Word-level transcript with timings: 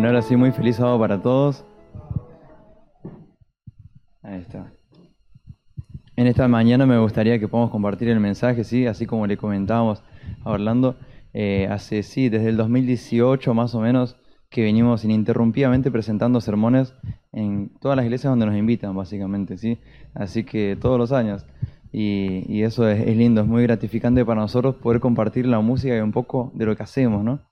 Bueno, 0.00 0.16
ahora 0.16 0.22
sí, 0.22 0.34
muy 0.34 0.50
feliz 0.50 0.76
sábado 0.76 0.98
para 0.98 1.20
todos. 1.20 1.62
Ahí 4.22 4.40
está. 4.40 4.72
En 6.16 6.26
esta 6.26 6.48
mañana 6.48 6.86
me 6.86 6.96
gustaría 6.96 7.38
que 7.38 7.48
podamos 7.48 7.70
compartir 7.70 8.08
el 8.08 8.18
mensaje, 8.18 8.64
sí, 8.64 8.86
así 8.86 9.04
como 9.04 9.26
le 9.26 9.36
comentábamos 9.36 10.02
a 10.42 10.52
Orlando. 10.52 10.96
Eh, 11.34 11.68
hace, 11.70 12.02
sí, 12.02 12.30
desde 12.30 12.48
el 12.48 12.56
2018 12.56 13.52
más 13.52 13.74
o 13.74 13.80
menos 13.80 14.16
que 14.48 14.62
venimos 14.62 15.04
ininterrumpidamente 15.04 15.90
presentando 15.90 16.40
sermones 16.40 16.94
en 17.32 17.68
todas 17.78 17.94
las 17.94 18.06
iglesias 18.06 18.32
donde 18.32 18.46
nos 18.46 18.56
invitan, 18.56 18.96
básicamente, 18.96 19.58
¿sí? 19.58 19.80
Así 20.14 20.44
que 20.44 20.78
todos 20.80 20.98
los 20.98 21.12
años. 21.12 21.44
Y, 21.92 22.62
eso 22.62 22.88
es, 22.88 23.06
es, 23.06 23.16
lindo, 23.18 23.42
es 23.42 23.46
muy 23.46 23.64
gratificante 23.64 24.24
para 24.24 24.40
nosotros 24.40 24.76
poder 24.76 24.98
compartir 24.98 25.44
la 25.44 25.60
música 25.60 25.94
y 25.94 26.00
un 26.00 26.12
poco 26.12 26.52
de 26.54 26.64
lo 26.64 26.74
que 26.74 26.84
hacemos, 26.84 27.22
¿no? 27.22 27.49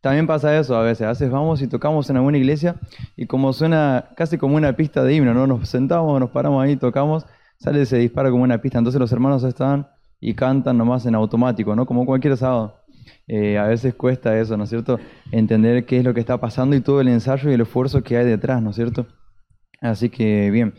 También 0.00 0.26
pasa 0.26 0.58
eso 0.58 0.76
a 0.76 0.82
veces, 0.82 1.06
a 1.06 1.10
veces 1.10 1.30
vamos 1.30 1.60
y 1.60 1.66
tocamos 1.66 2.08
en 2.08 2.16
alguna 2.16 2.38
iglesia 2.38 2.76
y 3.16 3.26
como 3.26 3.52
suena 3.52 4.06
casi 4.16 4.38
como 4.38 4.56
una 4.56 4.74
pista 4.74 5.04
de 5.04 5.14
himno, 5.14 5.34
¿no? 5.34 5.46
Nos 5.46 5.68
sentamos, 5.68 6.18
nos 6.18 6.30
paramos 6.30 6.64
ahí, 6.64 6.76
tocamos, 6.76 7.26
sale 7.58 7.82
y 7.82 7.86
se 7.86 7.98
dispara 7.98 8.30
como 8.30 8.42
una 8.42 8.62
pista, 8.62 8.78
entonces 8.78 8.98
los 8.98 9.12
hermanos 9.12 9.44
están 9.44 9.88
y 10.18 10.34
cantan 10.34 10.78
nomás 10.78 11.04
en 11.04 11.14
automático, 11.14 11.76
¿no? 11.76 11.84
Como 11.84 12.06
cualquier 12.06 12.36
sábado. 12.38 12.78
Eh, 13.26 13.58
a 13.58 13.64
veces 13.64 13.94
cuesta 13.94 14.38
eso, 14.38 14.56
¿no 14.56 14.64
es 14.64 14.70
cierto? 14.70 14.98
Entender 15.32 15.84
qué 15.84 15.98
es 15.98 16.04
lo 16.04 16.14
que 16.14 16.20
está 16.20 16.38
pasando 16.38 16.74
y 16.76 16.80
todo 16.80 17.02
el 17.02 17.08
ensayo 17.08 17.50
y 17.50 17.54
el 17.54 17.60
esfuerzo 17.60 18.02
que 18.02 18.16
hay 18.16 18.24
detrás, 18.24 18.62
¿no 18.62 18.70
es 18.70 18.76
cierto? 18.76 19.06
Así 19.82 20.08
que 20.08 20.50
bien, 20.50 20.74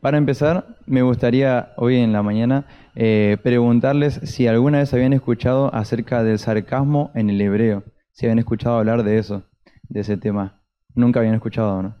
para 0.00 0.18
empezar, 0.18 0.66
me 0.86 1.02
gustaría 1.02 1.72
hoy 1.76 1.98
en 1.98 2.12
la 2.12 2.22
mañana 2.24 2.66
eh, 2.96 3.36
preguntarles 3.42 4.14
si 4.24 4.48
alguna 4.48 4.78
vez 4.78 4.92
habían 4.92 5.12
escuchado 5.12 5.72
acerca 5.72 6.24
del 6.24 6.40
sarcasmo 6.40 7.12
en 7.14 7.30
el 7.30 7.40
hebreo 7.40 7.84
si 8.14 8.26
habían 8.26 8.38
escuchado 8.38 8.78
hablar 8.78 9.02
de 9.02 9.18
eso, 9.18 9.42
de 9.88 10.00
ese 10.00 10.16
tema. 10.16 10.62
Nunca 10.94 11.18
habían 11.18 11.34
escuchado, 11.34 11.82
¿no? 11.82 11.96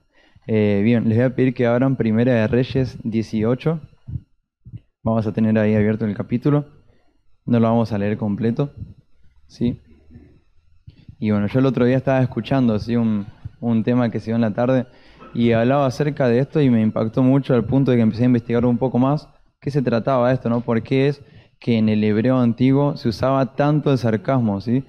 Eh, 0.46 0.80
bien, 0.84 1.08
les 1.08 1.18
voy 1.18 1.26
a 1.26 1.34
pedir 1.34 1.54
que 1.54 1.66
abran 1.66 1.96
Primera 1.96 2.32
de 2.32 2.46
Reyes 2.46 2.98
18. 3.02 3.80
Vamos 5.02 5.26
a 5.26 5.32
tener 5.32 5.58
ahí 5.58 5.74
abierto 5.74 6.04
el 6.04 6.16
capítulo. 6.16 6.66
No 7.44 7.58
lo 7.58 7.68
vamos 7.68 7.92
a 7.92 7.98
leer 7.98 8.16
completo. 8.16 8.72
¿Sí? 9.48 9.80
Y 11.18 11.32
bueno, 11.32 11.48
yo 11.48 11.58
el 11.58 11.66
otro 11.66 11.84
día 11.84 11.96
estaba 11.96 12.22
escuchando 12.22 12.78
¿sí? 12.78 12.94
un, 12.94 13.26
un 13.60 13.82
tema 13.82 14.08
que 14.10 14.20
se 14.20 14.26
dio 14.26 14.36
en 14.36 14.42
la 14.42 14.54
tarde 14.54 14.86
y 15.34 15.50
hablaba 15.50 15.86
acerca 15.86 16.28
de 16.28 16.38
esto 16.38 16.60
y 16.60 16.70
me 16.70 16.80
impactó 16.80 17.24
mucho 17.24 17.54
al 17.54 17.64
punto 17.64 17.90
de 17.90 17.96
que 17.96 18.02
empecé 18.04 18.22
a 18.22 18.26
investigar 18.26 18.64
un 18.64 18.78
poco 18.78 18.98
más 18.98 19.28
qué 19.60 19.72
se 19.72 19.82
trataba 19.82 20.32
esto, 20.32 20.48
¿no? 20.48 20.60
¿Por 20.60 20.82
qué 20.82 21.08
es 21.08 21.22
que 21.64 21.78
en 21.78 21.88
el 21.88 22.04
hebreo 22.04 22.36
antiguo 22.40 22.94
se 22.98 23.08
usaba 23.08 23.56
tanto 23.56 23.90
el 23.90 23.96
sarcasmo, 23.96 24.60
¿sí? 24.60 24.84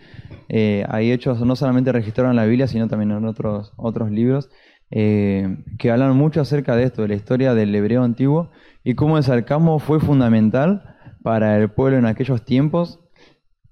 Eh, 0.50 0.84
hay 0.90 1.14
hechos 1.14 1.40
no 1.40 1.56
solamente 1.56 1.94
registrados 1.94 2.32
en 2.32 2.36
la 2.36 2.44
Biblia, 2.44 2.68
sino 2.68 2.90
también 2.90 3.12
en 3.12 3.24
otros, 3.24 3.72
otros 3.78 4.12
libros, 4.12 4.50
eh, 4.92 5.56
que 5.80 5.90
hablan 5.90 6.18
mucho 6.18 6.42
acerca 6.42 6.76
de 6.76 6.84
esto, 6.84 7.04
de 7.04 7.08
la 7.08 7.16
historia 7.16 7.54
del 7.54 7.74
hebreo 7.74 8.04
antiguo 8.04 8.50
y 8.84 8.94
cómo 8.96 9.18
el 9.18 9.24
sarcasmo 9.24 9.80
fue 9.80 10.02
fundamental 10.02 10.98
para 11.24 11.58
el 11.58 11.70
pueblo 11.70 11.98
en 11.98 12.08
aquellos 12.08 12.44
tiempos. 12.44 13.00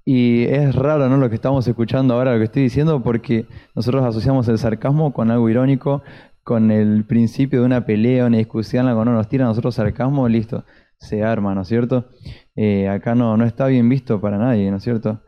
Y 0.06 0.46
es 0.46 0.74
raro 0.74 1.10
¿no? 1.10 1.18
lo 1.18 1.28
que 1.28 1.36
estamos 1.36 1.68
escuchando 1.68 2.14
ahora, 2.14 2.32
lo 2.32 2.38
que 2.38 2.46
estoy 2.46 2.64
diciendo, 2.64 3.04
porque 3.04 3.48
nosotros 3.76 4.06
asociamos 4.06 4.48
el 4.48 4.58
sarcasmo 4.60 5.12
con 5.12 5.30
algo 5.30 5.50
irónico, 5.50 6.04
con 6.46 6.72
el 6.72 7.04
principio 7.04 7.60
de 7.60 7.66
una 7.66 7.86
pelea, 7.86 8.26
una 8.26 8.38
discusión, 8.38 8.88
algo 8.88 9.04
no 9.04 9.12
nos 9.12 9.28
tira 9.28 9.44
a 9.44 9.50
nosotros 9.50 9.76
sarcasmo, 9.76 10.30
listo, 10.30 10.64
se 11.04 11.24
arma, 11.24 11.54
¿no 11.54 11.62
es 11.62 11.68
cierto? 11.68 12.10
Eh, 12.56 12.88
acá 12.88 13.16
no, 13.16 13.38
no 13.38 13.46
está 13.46 13.68
bien 13.68 13.90
visto 13.90 14.22
para 14.22 14.38
nadie, 14.38 14.70
¿no 14.72 14.78
es 14.78 14.84
cierto? 14.84 15.22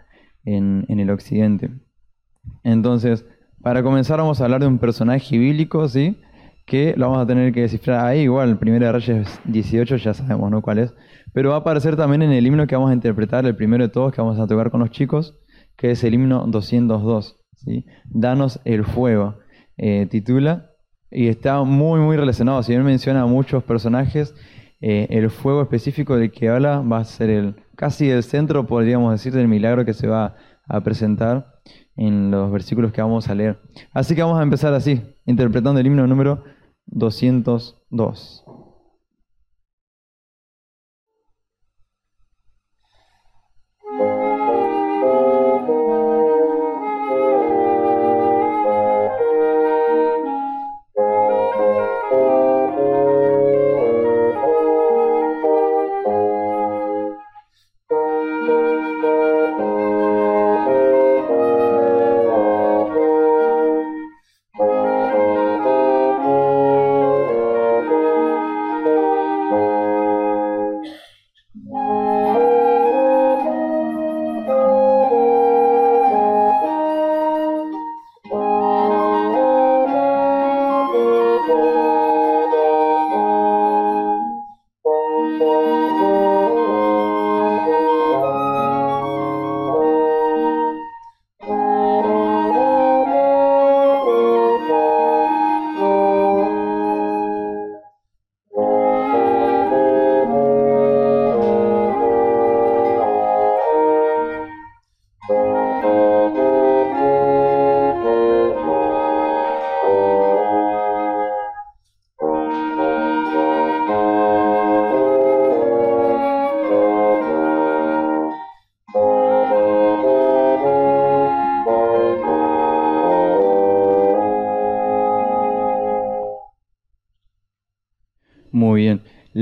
En, 0.44 0.86
el 0.88 1.10
occidente. 1.10 1.70
Entonces, 2.64 3.26
para 3.62 3.84
comenzar 3.84 4.20
vamos 4.20 4.42
a 4.42 4.46
hablar 4.46 4.62
de 4.62 4.68
un 4.68 4.80
personaje 4.80 5.38
bíblico, 5.38 5.88
¿sí? 5.88 6.20
Que 6.66 6.94
lo 6.98 7.10
vamos 7.10 7.24
a 7.24 7.28
tener 7.28 7.52
que 7.54 7.62
descifrar 7.62 8.06
ahí, 8.06 8.22
igual, 8.22 8.58
primero 8.58 8.86
de 8.86 8.92
Reyes 8.92 9.40
18 9.46 9.98
ya 9.98 10.14
sabemos, 10.14 10.50
¿no? 10.50 10.62
¿Cuál 10.62 10.80
es? 10.80 10.94
Pero 11.34 11.50
va 11.50 11.58
a 11.58 11.60
aparecer 11.60 11.96
también 11.96 12.22
en 12.22 12.32
el 12.32 12.46
himno 12.46 12.68
que 12.68 12.76
vamos 12.76 12.92
a 12.92 12.94
interpretar, 12.94 13.46
el 13.46 13.56
primero 13.56 13.84
de 13.84 13.90
todos 13.90 14.14
que 14.14 14.22
vamos 14.22 14.40
a 14.40 14.48
tocar 14.48 14.72
con 14.72 14.80
los 14.80 14.92
chicos, 14.92 15.38
que 15.76 15.92
es 15.92 16.04
el 16.04 16.14
himno 16.14 16.46
202, 16.48 17.38
¿sí? 17.56 17.86
Danos 18.06 18.62
el 18.64 18.86
fuego, 18.86 19.40
eh, 19.78 20.08
titula, 20.10 20.72
y 21.12 21.28
está 21.28 21.64
muy, 21.64 22.00
muy 22.00 22.18
relacionado, 22.18 22.62
si 22.64 22.72
bien 22.72 22.84
menciona 22.84 23.26
muchos 23.26 23.64
personajes, 23.64 24.36
eh, 24.88 25.08
el 25.10 25.32
fuego 25.32 25.64
específico 25.64 26.16
del 26.16 26.30
que 26.30 26.48
habla 26.48 26.80
va 26.82 27.00
a 27.00 27.06
ser 27.06 27.32
el 27.32 27.56
casi 27.76 28.08
el 28.12 28.22
centro, 28.22 28.68
podríamos 28.68 29.12
decir, 29.12 29.34
del 29.34 29.48
milagro 29.48 29.84
que 29.84 29.96
se 29.96 30.08
va 30.08 30.36
a 30.68 30.82
presentar 30.82 31.56
en 31.96 32.30
los 32.30 32.52
versículos 32.52 32.92
que 32.92 33.02
vamos 33.02 33.28
a 33.28 33.34
leer. 33.34 33.58
Así 33.94 34.14
que 34.14 34.22
vamos 34.22 34.38
a 34.38 34.44
empezar 34.44 34.76
así, 34.76 35.02
interpretando 35.26 35.80
el 35.80 35.88
himno 35.88 36.06
número 36.06 36.44
202. 36.86 38.45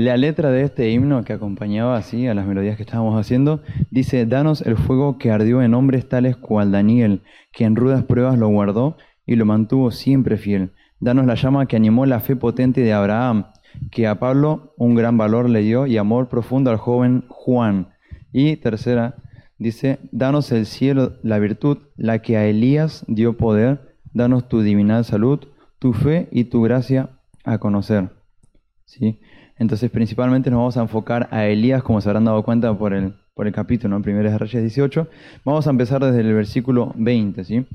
La 0.04 0.18
letra 0.18 0.50
de 0.50 0.64
este 0.64 0.90
himno 0.90 1.24
que 1.24 1.32
acompañaba 1.32 1.96
así 1.96 2.26
a 2.26 2.34
las 2.34 2.46
melodías 2.46 2.76
que 2.76 2.82
estábamos 2.82 3.18
haciendo 3.18 3.62
dice, 3.90 4.26
danos 4.26 4.60
el 4.60 4.76
fuego 4.76 5.16
que 5.16 5.30
ardió 5.30 5.62
en 5.62 5.72
hombres 5.72 6.06
tales 6.10 6.36
cual 6.36 6.72
Daniel, 6.72 7.22
que 7.52 7.64
en 7.64 7.74
rudas 7.74 8.04
pruebas 8.04 8.36
lo 8.38 8.48
guardó 8.48 8.98
y 9.24 9.36
lo 9.36 9.46
mantuvo 9.46 9.90
siempre 9.90 10.36
fiel. 10.36 10.72
Danos 11.00 11.24
la 11.24 11.36
llama 11.36 11.64
que 11.64 11.76
animó 11.76 12.04
la 12.04 12.20
fe 12.20 12.36
potente 12.36 12.82
de 12.82 12.92
Abraham, 12.92 13.46
que 13.90 14.06
a 14.06 14.18
Pablo 14.18 14.74
un 14.76 14.94
gran 14.94 15.16
valor 15.16 15.48
le 15.48 15.62
dio 15.62 15.86
y 15.86 15.96
amor 15.96 16.28
profundo 16.28 16.70
al 16.70 16.76
joven 16.76 17.24
Juan. 17.28 17.88
Y 18.30 18.56
tercera, 18.56 19.14
dice, 19.56 20.00
danos 20.12 20.52
el 20.52 20.66
cielo, 20.66 21.14
la 21.22 21.38
virtud, 21.38 21.78
la 21.96 22.18
que 22.18 22.36
a 22.36 22.44
Elías 22.44 23.06
dio 23.08 23.38
poder, 23.38 23.96
danos 24.12 24.50
tu 24.50 24.60
divinal 24.60 25.06
salud, 25.06 25.40
tu 25.78 25.94
fe 25.94 26.28
y 26.30 26.44
tu 26.44 26.60
gracia 26.60 27.08
a 27.42 27.56
conocer. 27.56 28.10
¿Sí? 28.84 29.18
Entonces, 29.58 29.90
principalmente 29.90 30.50
nos 30.50 30.58
vamos 30.58 30.76
a 30.76 30.82
enfocar 30.82 31.28
a 31.30 31.46
Elías, 31.46 31.82
como 31.82 32.00
se 32.00 32.08
habrán 32.08 32.24
dado 32.24 32.42
cuenta 32.42 32.76
por 32.76 32.92
el, 32.92 33.14
por 33.34 33.46
el 33.46 33.52
capítulo, 33.52 33.96
en 33.96 34.02
Primera 34.02 34.30
de 34.30 34.38
Reyes 34.38 34.62
18. 34.62 35.08
Vamos 35.44 35.66
a 35.66 35.70
empezar 35.70 36.04
desde 36.04 36.20
el 36.20 36.34
versículo 36.34 36.92
20, 36.96 37.44
¿sí? 37.44 37.66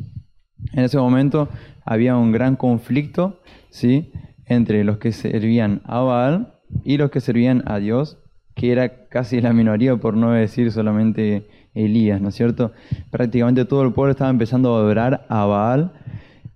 En 0.74 0.84
ese 0.84 0.98
momento 0.98 1.48
había 1.86 2.18
un 2.18 2.31
gran 2.31 2.56
conflicto, 2.56 3.40
¿sí? 3.70 4.12
Entre 4.46 4.84
los 4.84 4.98
que 4.98 5.12
servían 5.12 5.81
a 5.86 6.02
Baal 6.02 6.54
y 6.84 6.98
los 6.98 7.12
que 7.12 7.22
servían 7.22 7.64
a 7.66 7.80
Dios, 7.80 8.18
que 8.56 8.72
era 8.72 9.08
casi 9.08 9.40
la 9.40 9.54
minoría, 9.54 9.96
por 9.96 10.16
no 10.18 10.32
decir 10.32 10.72
solamente 10.72 11.48
Elías, 11.74 12.20
¿no 12.20 12.30
es 12.30 12.36
cierto? 12.36 12.74
Prácticamente 13.10 13.64
todo 13.64 13.84
el 13.84 13.94
pueblo 13.94 14.12
estaba 14.12 14.30
empezando 14.30 14.75
a 14.75 14.80
adorar 14.80 15.25
a 15.30 15.46
Baal 15.46 15.94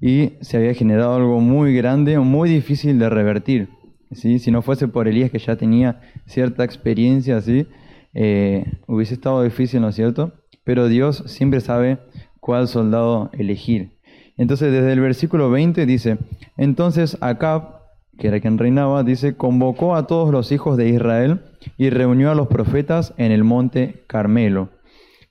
y 0.02 0.34
se 0.42 0.58
había 0.58 0.74
generado 0.74 1.16
algo 1.16 1.40
muy 1.40 1.74
grande, 1.74 2.19
muy 2.19 2.50
difícil 2.50 3.00
de 3.00 3.10
revertir. 3.10 3.69
¿Sí? 4.15 4.39
Si 4.39 4.51
no 4.51 4.62
fuese 4.62 4.88
por 4.88 5.07
Elías 5.07 5.31
que 5.31 5.39
ya 5.39 5.56
tenía 5.56 6.01
cierta 6.25 6.63
experiencia, 6.63 7.42
¿sí? 7.42 7.68
Eh, 8.13 8.65
hubiese 8.88 9.15
estado 9.15 9.44
difícil, 9.44 9.81
¿no 9.81 9.89
es 9.89 9.95
cierto? 9.95 10.33
Pero 10.63 10.88
Dios 10.88 11.24
siempre 11.27 11.62
sabe 11.62 12.00
cuál 12.39 12.68
soldado 12.68 13.30
elegir. 13.33 13.98
Entonces 14.38 14.71
desde 14.71 14.94
el 14.94 15.00
versículo 15.00 15.50
20 15.50 15.86
dice, 15.86 16.18
entonces 16.57 17.18
Acab, 17.21 17.81
que 18.18 18.27
era 18.27 18.39
quien 18.39 18.57
reinaba, 18.57 19.04
dice, 19.04 19.36
convocó 19.36 19.95
a 19.95 20.07
todos 20.07 20.31
los 20.31 20.51
hijos 20.51 20.77
de 20.77 20.89
Israel 20.89 21.42
y 21.77 21.89
reunió 21.89 22.31
a 22.31 22.36
los 22.36 22.48
profetas 22.48 23.13
en 23.18 23.31
el 23.31 23.44
monte 23.44 24.04
Carmelo. 24.07 24.69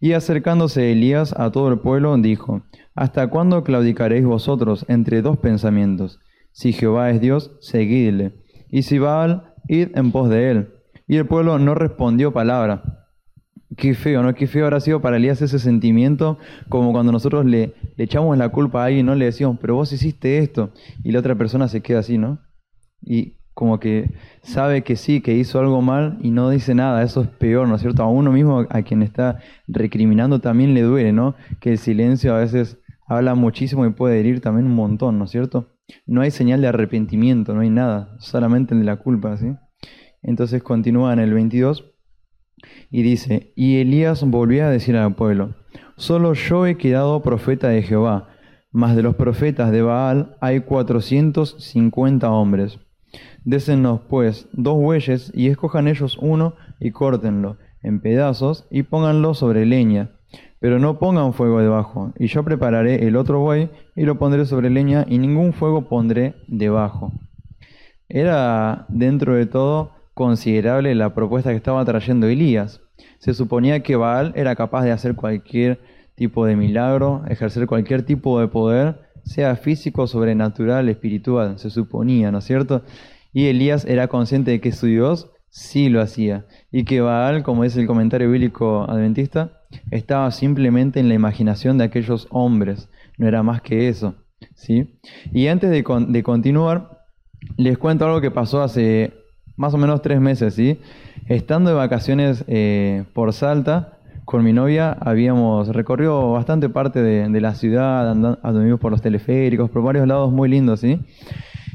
Y 0.00 0.14
acercándose 0.14 0.90
Elías 0.90 1.32
a 1.38 1.50
todo 1.52 1.69
el 1.69 1.78
pueblo, 1.78 2.17
dijo, 2.17 2.62
¿Hasta 2.94 3.28
cuándo 3.28 3.64
claudicaréis 3.64 4.25
vosotros 4.25 4.85
entre 4.88 5.23
dos 5.23 5.38
pensamientos? 5.38 6.20
Si 6.52 6.73
Jehová 6.73 7.11
es 7.11 7.20
Dios, 7.20 7.52
seguidle, 7.61 8.32
y 8.73 8.83
si 8.83 8.99
Baal, 8.99 9.55
id 9.69 9.91
en 9.95 10.11
pos 10.11 10.29
de 10.29 10.51
él. 10.51 10.69
Y 11.07 11.17
el 11.17 11.27
pueblo 11.27 11.59
no 11.59 11.77
respondió 11.77 12.33
palabra. 12.33 13.07
Qué 13.77 13.95
feo, 13.95 14.23
¿no? 14.23 14.35
Qué 14.35 14.47
feo 14.47 14.65
habrá 14.65 14.81
sido 14.81 15.01
para 15.01 15.19
Elías 15.19 15.41
ese 15.43 15.59
sentimiento, 15.59 16.39
como 16.69 16.93
cuando 16.93 17.13
nosotros 17.13 17.45
le, 17.45 17.75
le 17.97 18.05
echamos 18.05 18.37
la 18.37 18.49
culpa 18.49 18.83
a 18.83 18.87
alguien, 18.87 19.07
no 19.07 19.15
le 19.15 19.27
decimos, 19.27 19.59
pero 19.61 19.75
vos 19.77 19.93
hiciste 19.93 20.39
esto, 20.39 20.73
y 21.05 21.13
la 21.13 21.21
otra 21.21 21.37
persona 21.37 21.69
se 21.69 21.83
queda 21.83 22.01
así, 22.01 22.19
¿no? 22.19 22.41
Y 23.03 23.37
como 23.55 23.79
que 23.79 24.11
sabe 24.43 24.83
que 24.83 24.97
sí, 24.97 25.21
que 25.21 25.35
hizo 25.35 25.61
algo 25.61 25.83
mal 25.83 26.19
y 26.23 26.31
no 26.31 26.49
dice 26.49 26.75
nada, 26.75 27.03
eso 27.03 27.21
es 27.21 27.29
peor, 27.29 27.69
¿no 27.69 27.75
es 27.75 27.83
cierto? 27.83 28.03
A 28.03 28.09
uno 28.09 28.33
mismo, 28.33 28.67
a 28.71 28.83
quien 28.83 29.03
está 29.03 29.39
recriminando, 29.69 30.41
también 30.41 30.73
le 30.73 30.83
duele, 30.83 31.13
¿no? 31.13 31.35
Que 31.61 31.73
el 31.73 31.79
silencio 31.79 32.35
a 32.35 32.39
veces 32.39 32.79
habla 33.07 33.35
muchísimo 33.35 33.85
y 33.85 33.91
puede 33.91 34.19
herir 34.19 34.41
también 34.41 34.67
un 34.67 34.75
montón, 34.75 35.19
¿no 35.19 35.27
es 35.27 35.31
cierto? 35.31 35.72
No 36.06 36.20
hay 36.20 36.31
señal 36.31 36.61
de 36.61 36.69
arrepentimiento, 36.69 37.55
no 37.55 37.61
hay 37.61 37.70
nada, 37.70 38.17
solamente 38.19 38.75
de 38.75 38.84
la 38.84 38.96
culpa, 38.96 39.37
¿sí? 39.37 39.55
Entonces 40.23 40.62
continúa 40.62 41.12
en 41.12 41.19
el 41.19 41.34
22 41.34 41.93
y 42.90 43.02
dice, 43.02 43.52
y 43.56 43.79
Elías 43.79 44.23
volvió 44.25 44.64
a 44.64 44.70
decir 44.70 44.96
al 44.96 45.14
pueblo, 45.14 45.56
solo 45.96 46.34
yo 46.34 46.67
he 46.67 46.76
quedado 46.76 47.23
profeta 47.23 47.69
de 47.69 47.82
Jehová, 47.82 48.29
mas 48.70 48.96
de 48.96 49.02
los 49.02 49.17
profetas 49.17 49.70
de 49.73 49.82
Baal 49.82 50.37
hay 50.40 50.61
cuatrocientos 50.61 51.56
cincuenta 51.58 52.31
hombres. 52.31 52.78
Désenos 53.44 54.02
pues 54.08 54.49
dos 54.52 54.76
bueyes 54.76 55.31
y 55.35 55.49
escojan 55.49 55.88
ellos 55.88 56.17
uno 56.20 56.55
y 56.81 56.93
córtenlo 56.93 57.58
en 57.82 58.00
pedazos 58.00 58.67
y 58.70 58.85
pónganlo 58.85 59.35
sobre 59.35 59.67
leña, 59.67 60.12
pero 60.62 60.79
no 60.79 61.00
pongan 61.00 61.32
fuego 61.32 61.61
debajo. 61.61 62.12
Y 62.17 62.29
yo 62.29 62.44
prepararé 62.44 63.09
el 63.09 63.17
otro 63.17 63.41
buey 63.41 63.69
y 63.97 64.05
lo 64.05 64.17
pondré 64.17 64.47
sobre 64.47 64.70
leña 64.70 65.05
y 65.09 65.19
ningún 65.19 65.53
fuego 65.53 65.88
pondré 65.88 66.37
debajo. 66.47 67.12
Era 68.09 68.87
dentro 68.88 69.35
de 69.35 69.47
todo 69.47 69.91
considerable 70.14 70.94
la 70.94 71.14
propuesta 71.14 71.50
que 71.50 71.56
estaba 71.56 71.85
trayendo 71.85 72.29
Elías. 72.29 72.81
Se 73.19 73.35
suponía 73.35 73.82
que 73.82 73.97
Baal 73.97 74.32
era 74.37 74.55
capaz 74.55 74.85
de 74.85 74.93
hacer 74.93 75.17
cualquier 75.17 75.81
tipo 76.14 76.47
de 76.47 76.55
milagro, 76.55 77.25
ejercer 77.29 77.67
cualquier 77.67 78.05
tipo 78.05 78.38
de 78.38 78.47
poder, 78.47 79.00
sea 79.25 79.56
físico, 79.56 80.06
sobrenatural, 80.06 80.88
espiritual, 80.88 81.59
se 81.59 81.70
suponía, 81.70 82.31
¿no 82.31 82.38
es 82.38 82.44
cierto? 82.44 82.82
Y 83.32 83.47
Elías 83.47 83.85
era 83.85 84.06
consciente 84.06 84.53
de 84.53 84.61
que 84.61 84.70
su 84.70 84.87
Dios 84.87 85.29
sí 85.49 85.88
lo 85.88 86.00
hacía, 86.00 86.47
y 86.70 86.85
que 86.85 87.00
Baal, 87.00 87.43
como 87.43 87.64
dice 87.64 87.81
el 87.81 87.88
comentario 87.88 88.31
bíblico 88.31 88.88
adventista, 88.88 89.62
estaba 89.91 90.31
simplemente 90.31 91.01
en 91.01 91.09
la 91.09 91.15
imaginación 91.15 91.79
de 91.79 91.85
aquellos 91.85 92.27
hombres, 92.31 92.89
no 93.19 93.29
era 93.29 93.43
más 93.43 93.63
que 93.63 93.89
eso. 93.89 94.15
¿sí? 94.55 94.99
Y 95.33 95.47
antes 95.49 95.71
de, 95.71 95.83
continuar, 96.23 97.05
les 97.57 97.79
cuento 97.79 98.05
algo 98.05 98.21
que 98.21 98.31
pasó 98.31 98.63
hace 98.63 99.13
más 99.57 99.75
o 99.75 99.79
menos 99.79 100.03
tres 100.03 100.21
meses, 100.21 100.55
¿sí? 100.55 100.81
Estando 101.29 101.71
de 101.71 101.77
vacaciones 101.77 102.45
eh, 102.49 103.05
por 103.13 103.33
Salta, 103.33 103.99
con 104.25 104.45
mi 104.45 104.53
novia 104.53 104.97
habíamos 105.01 105.69
recorrido 105.69 106.33
bastante 106.33 106.69
parte 106.69 107.03
de, 107.03 107.41
la 107.41 107.55
ciudad, 107.55 108.11
andando 108.11 108.79
por 108.79 108.93
los 108.93 109.03
teleféricos, 109.03 109.71
por 109.71 109.83
varios 109.83 110.07
lados 110.07 110.33
muy 110.33 110.49
lindos, 110.49 110.81
¿sí? 110.81 111.01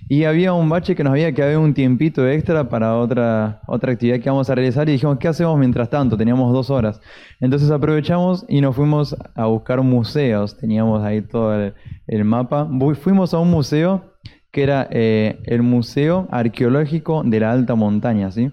Y 0.09 0.24
había 0.24 0.54
un 0.54 0.69
bache 0.69 0.95
que 0.95 1.04
nos 1.04 1.12
había 1.12 1.33
quedado 1.33 1.59
un 1.59 1.74
tiempito 1.74 2.27
extra 2.27 2.69
para 2.69 2.95
otra, 2.98 3.62
otra 3.68 3.92
actividad 3.92 4.19
que 4.19 4.30
vamos 4.30 4.50
a 4.50 4.56
realizar 4.56 4.88
y 4.88 4.94
dijimos, 4.94 5.18
¿qué 5.19 5.27
hacemos 5.27 5.57
mientras 5.59 5.89
tanto? 5.89 6.15
Teníamos 6.15 6.54
dos 6.54 6.69
horas. 6.69 7.01
Entonces 7.42 7.69
aprovechamos 7.71 8.45
y 8.48 8.62
nos 8.62 8.75
fuimos 8.75 9.15
a 9.36 9.45
buscar 9.48 9.81
museos. 9.81 10.57
Teníamos 10.57 11.04
ahí 11.04 11.21
todo 11.21 11.54
el, 11.54 11.74
el 12.07 12.24
mapa. 12.24 12.69
Fuimos 13.01 13.33
a 13.33 13.39
un 13.39 13.51
museo 13.51 14.13
que 14.51 14.63
era 14.63 14.88
eh, 14.92 15.39
el 15.45 15.62
Museo 15.62 16.27
Arqueológico 16.31 17.24
de 17.25 17.39
la 17.39 17.51
Alta 17.51 17.75
Montaña, 17.75 18.31
¿sí? 18.31 18.51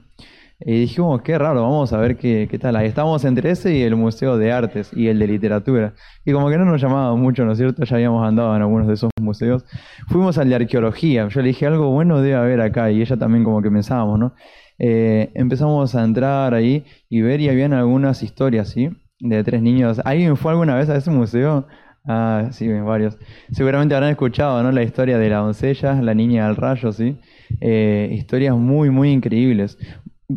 Y 0.66 0.80
dijimos, 0.80 1.20
qué 1.20 1.36
raro, 1.36 1.62
vamos 1.62 1.92
a 1.92 1.98
ver 1.98 2.16
qué, 2.16 2.48
qué 2.50 2.58
tal. 2.58 2.76
Ahí 2.76 2.86
estábamos 2.86 3.24
entre 3.26 3.50
ese 3.50 3.76
y 3.76 3.82
el 3.82 3.96
Museo 3.96 4.38
de 4.38 4.50
Artes 4.50 4.90
y 4.94 5.08
el 5.08 5.18
de 5.18 5.26
Literatura. 5.26 5.92
Y 6.24 6.32
como 6.32 6.48
que 6.48 6.56
no 6.56 6.64
nos 6.64 6.80
llamaba 6.80 7.14
mucho, 7.16 7.44
¿no 7.44 7.52
es 7.52 7.58
cierto? 7.58 7.84
Ya 7.84 7.96
habíamos 7.96 8.26
andado 8.26 8.56
en 8.56 8.62
algunos 8.62 8.86
de 8.86 8.94
esos 8.94 9.10
museos. 9.20 9.64
Fuimos 10.08 10.38
al 10.38 10.48
de 10.48 10.54
Arqueología. 10.54 11.28
Yo 11.28 11.42
le 11.42 11.48
dije, 11.48 11.66
algo 11.66 11.90
bueno 11.90 12.22
debe 12.22 12.36
haber 12.36 12.62
acá. 12.62 12.90
Y 12.90 13.02
ella 13.02 13.18
también 13.18 13.44
como 13.44 13.60
que 13.60 13.70
pensábamos, 13.70 14.18
¿no? 14.18 14.34
Eh, 14.78 15.30
empezamos 15.34 15.94
a 15.94 16.02
entrar 16.02 16.54
ahí 16.54 16.84
y 17.10 17.20
ver 17.20 17.40
y 17.40 17.50
habían 17.50 17.74
algunas 17.74 18.22
historias, 18.22 18.70
¿sí? 18.70 18.88
De 19.20 19.44
tres 19.44 19.60
niños. 19.60 20.00
¿Alguien 20.04 20.36
fue 20.36 20.52
alguna 20.52 20.76
vez 20.76 20.88
a 20.88 20.96
ese 20.96 21.10
museo? 21.10 21.66
Ah, 22.06 22.48
sí, 22.50 22.68
varios. 22.68 23.18
Seguramente 23.50 23.94
habrán 23.94 24.10
escuchado, 24.10 24.62
¿no? 24.62 24.72
La 24.72 24.82
historia 24.82 25.18
de 25.18 25.28
la 25.30 25.38
doncella, 25.38 25.94
la 26.02 26.14
niña 26.14 26.46
del 26.46 26.56
rayo, 26.56 26.92
¿sí? 26.92 27.18
Eh, 27.60 28.10
historias 28.12 28.56
muy, 28.56 28.90
muy 28.90 29.10
increíbles. 29.10 29.78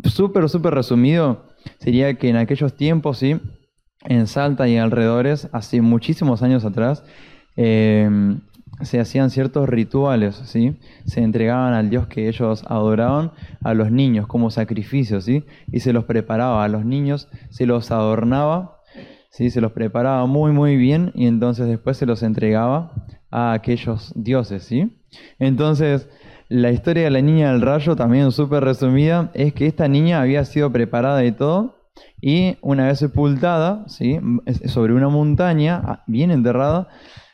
Súper, 0.04 0.48
súper 0.48 0.74
resumido, 0.74 1.46
sería 1.78 2.14
que 2.14 2.28
en 2.28 2.36
aquellos 2.36 2.76
tiempos, 2.76 3.18
¿sí? 3.18 3.40
En 4.04 4.26
Salta 4.26 4.68
y 4.68 4.76
alrededores, 4.76 5.48
hace 5.52 5.80
muchísimos 5.80 6.42
años 6.42 6.64
atrás, 6.64 7.04
em, 7.56 8.40
se 8.82 9.00
hacían 9.00 9.30
ciertos 9.30 9.68
rituales, 9.68 10.36
¿sí? 10.36 10.76
Se 11.04 11.20
entregaban 11.20 11.74
al 11.74 11.90
Dios 11.90 12.06
que 12.06 12.28
ellos 12.28 12.64
adoraban 12.68 13.32
a 13.62 13.74
los 13.74 13.90
niños 13.90 14.26
como 14.28 14.50
sacrificios, 14.50 15.24
¿sí? 15.24 15.44
Y 15.72 15.80
se 15.80 15.92
los 15.92 16.04
preparaba 16.04 16.64
a 16.64 16.68
los 16.68 16.84
niños, 16.84 17.28
se 17.50 17.66
los 17.66 17.90
adornaba 17.90 18.78
¿sí? 19.38 19.50
se 19.50 19.60
los 19.60 19.72
preparaba 19.72 20.26
muy 20.26 20.50
muy 20.50 20.76
bien 20.76 21.12
y 21.14 21.26
entonces 21.26 21.68
después 21.68 21.96
se 21.96 22.06
los 22.06 22.24
entregaba 22.24 22.92
a 23.30 23.52
aquellos 23.52 24.12
dioses. 24.16 24.64
¿sí? 24.64 24.96
Entonces, 25.38 26.08
la 26.48 26.70
historia 26.70 27.04
de 27.04 27.10
la 27.10 27.20
niña 27.20 27.52
del 27.52 27.62
rayo, 27.62 27.94
también 27.94 28.32
súper 28.32 28.64
resumida, 28.64 29.30
es 29.34 29.52
que 29.52 29.66
esta 29.66 29.88
niña 29.88 30.20
había 30.20 30.44
sido 30.44 30.72
preparada 30.72 31.24
y 31.24 31.32
todo, 31.32 31.76
y 32.20 32.56
una 32.62 32.86
vez 32.86 32.98
sepultada, 32.98 33.84
¿sí? 33.88 34.18
sobre 34.66 34.94
una 34.94 35.08
montaña, 35.08 35.82
ah, 35.84 36.04
bien 36.06 36.30
enterrada, 36.30 36.88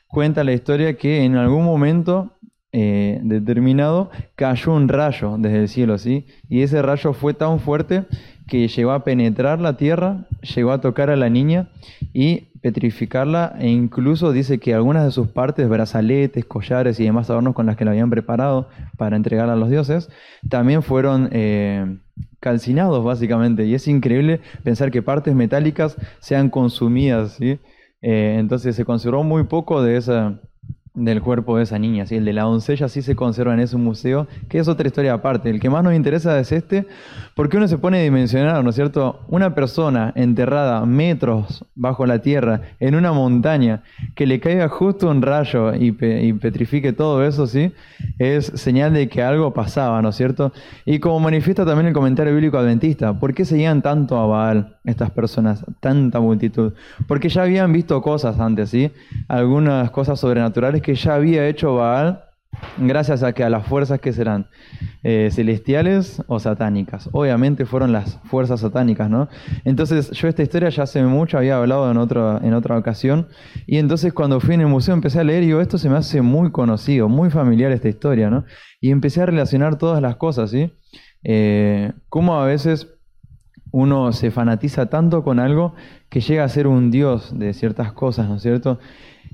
cuenta 0.08 0.44
la 0.44 0.52
historia 0.52 0.96
que 0.96 1.24
en 1.24 1.36
algún 1.36 1.64
momento 1.64 2.32
eh, 2.72 3.20
determinado 3.22 4.10
cayó 4.34 4.72
un 4.72 4.88
rayo 4.88 5.36
desde 5.38 5.60
el 5.60 5.68
cielo, 5.68 5.96
¿sí? 5.96 6.26
Y 6.48 6.62
ese 6.62 6.82
rayo 6.82 7.12
fue 7.12 7.32
tan 7.32 7.60
fuerte 7.60 8.04
que 8.46 8.68
llegó 8.68 8.92
a 8.92 9.04
penetrar 9.04 9.60
la 9.60 9.76
tierra, 9.76 10.26
llegó 10.54 10.72
a 10.72 10.80
tocar 10.80 11.10
a 11.10 11.16
la 11.16 11.30
niña 11.30 11.68
y 12.12 12.48
petrificarla 12.60 13.56
e 13.58 13.68
incluso 13.68 14.32
dice 14.32 14.58
que 14.58 14.74
algunas 14.74 15.04
de 15.04 15.10
sus 15.10 15.28
partes, 15.28 15.68
brazaletes, 15.68 16.44
collares 16.44 16.98
y 17.00 17.04
demás 17.04 17.28
adornos 17.28 17.54
con 17.54 17.66
las 17.66 17.76
que 17.76 17.84
la 17.84 17.90
habían 17.90 18.10
preparado 18.10 18.68
para 18.96 19.16
entregarla 19.16 19.52
a 19.52 19.56
los 19.56 19.70
dioses, 19.70 20.10
también 20.48 20.82
fueron 20.82 21.28
eh, 21.32 21.98
calcinados 22.40 23.04
básicamente. 23.04 23.66
Y 23.66 23.74
es 23.74 23.88
increíble 23.88 24.40
pensar 24.62 24.90
que 24.90 25.02
partes 25.02 25.34
metálicas 25.34 25.96
sean 26.20 26.50
consumidas, 26.50 27.32
¿sí? 27.32 27.58
Eh, 28.00 28.36
entonces 28.38 28.76
se 28.76 28.84
conservó 28.84 29.24
muy 29.24 29.44
poco 29.44 29.82
de 29.82 29.96
esa 29.96 30.40
del 30.94 31.22
cuerpo 31.22 31.56
de 31.56 31.64
esa 31.64 31.76
niña, 31.76 32.06
¿sí? 32.06 32.14
el 32.14 32.24
de 32.24 32.32
la 32.32 32.42
doncella 32.42 32.88
sí 32.88 33.02
se 33.02 33.16
conserva 33.16 33.52
en 33.52 33.58
ese 33.58 33.76
museo, 33.76 34.28
que 34.48 34.60
es 34.60 34.68
otra 34.68 34.86
historia 34.86 35.14
aparte. 35.14 35.50
El 35.50 35.58
que 35.58 35.68
más 35.68 35.82
nos 35.82 35.92
interesa 35.92 36.38
es 36.38 36.52
este, 36.52 36.86
porque 37.34 37.56
uno 37.56 37.66
se 37.66 37.78
pone 37.78 37.98
a 37.98 38.02
dimensionar, 38.02 38.62
¿no 38.62 38.70
es 38.70 38.76
cierto? 38.76 39.20
Una 39.26 39.56
persona 39.56 40.12
enterrada 40.14 40.86
metros 40.86 41.64
bajo 41.74 42.06
la 42.06 42.20
tierra, 42.20 42.60
en 42.78 42.94
una 42.94 43.12
montaña, 43.12 43.82
que 44.14 44.24
le 44.24 44.38
caiga 44.38 44.68
justo 44.68 45.10
un 45.10 45.20
rayo 45.20 45.74
y, 45.74 45.90
petrifique 46.34 46.92
todo 46.92 47.24
eso, 47.24 47.48
¿sí? 47.48 47.72
Es 48.20 48.46
señal 48.54 48.92
de 48.92 49.08
que 49.08 49.20
algo 49.20 49.52
pasaba, 49.52 50.00
¿no 50.00 50.10
es 50.10 50.16
cierto? 50.16 50.52
Y 50.84 51.00
como 51.00 51.18
manifiesta 51.18 51.66
también 51.66 51.88
el 51.88 51.92
comentario 51.92 52.32
bíblico 52.32 52.58
adventista, 52.58 53.18
¿por 53.18 53.34
qué 53.34 53.44
seguían 53.44 53.82
tanto 53.82 54.16
a 54.16 54.26
Baal 54.26 54.76
estas 54.84 55.10
personas, 55.10 55.64
tanta 55.80 56.20
multitud? 56.20 56.72
Porque 57.08 57.28
ya 57.28 57.42
habían 57.42 57.72
visto 57.72 58.00
cosas 58.00 58.38
antes, 58.38 58.70
¿sí? 58.70 58.92
Algunas 59.26 59.90
cosas 59.90 60.20
sobrenaturales 60.20 60.83
que 60.84 60.94
ya 60.94 61.14
había 61.14 61.48
hecho 61.48 61.74
Baal 61.74 62.20
gracias 62.78 63.22
a 63.22 63.32
que 63.32 63.42
a 63.42 63.50
las 63.50 63.66
fuerzas 63.66 64.00
que 64.00 64.12
serán 64.12 64.46
eh, 65.02 65.28
celestiales 65.32 66.22
o 66.28 66.38
satánicas. 66.38 67.08
Obviamente 67.12 67.66
fueron 67.66 67.92
las 67.92 68.20
fuerzas 68.24 68.60
satánicas, 68.60 69.10
¿no? 69.10 69.28
Entonces 69.64 70.10
yo 70.10 70.28
esta 70.28 70.42
historia 70.42 70.68
ya 70.68 70.84
hace 70.84 71.02
mucho 71.02 71.38
había 71.38 71.56
hablado 71.56 71.90
en 71.90 71.96
otra, 71.96 72.40
en 72.42 72.54
otra 72.54 72.78
ocasión 72.78 73.28
y 73.66 73.78
entonces 73.78 74.12
cuando 74.12 74.40
fui 74.40 74.54
en 74.54 74.60
el 74.60 74.66
museo 74.68 74.94
empecé 74.94 75.20
a 75.20 75.24
leer 75.24 75.42
y 75.42 75.46
digo, 75.46 75.60
esto 75.60 75.78
se 75.78 75.88
me 75.88 75.96
hace 75.96 76.22
muy 76.22 76.52
conocido, 76.52 77.08
muy 77.08 77.30
familiar 77.30 77.72
esta 77.72 77.88
historia, 77.88 78.30
¿no? 78.30 78.44
Y 78.80 78.90
empecé 78.90 79.22
a 79.22 79.26
relacionar 79.26 79.78
todas 79.78 80.00
las 80.00 80.16
cosas, 80.16 80.50
¿sí? 80.50 80.72
Eh, 81.24 81.92
cómo 82.08 82.38
a 82.40 82.44
veces 82.44 82.88
uno 83.72 84.12
se 84.12 84.30
fanatiza 84.30 84.86
tanto 84.86 85.24
con 85.24 85.40
algo 85.40 85.74
que 86.08 86.20
llega 86.20 86.44
a 86.44 86.48
ser 86.48 86.66
un 86.66 86.90
dios 86.90 87.36
de 87.36 87.52
ciertas 87.54 87.92
cosas, 87.92 88.28
¿no 88.28 88.36
es 88.36 88.42
cierto? 88.42 88.78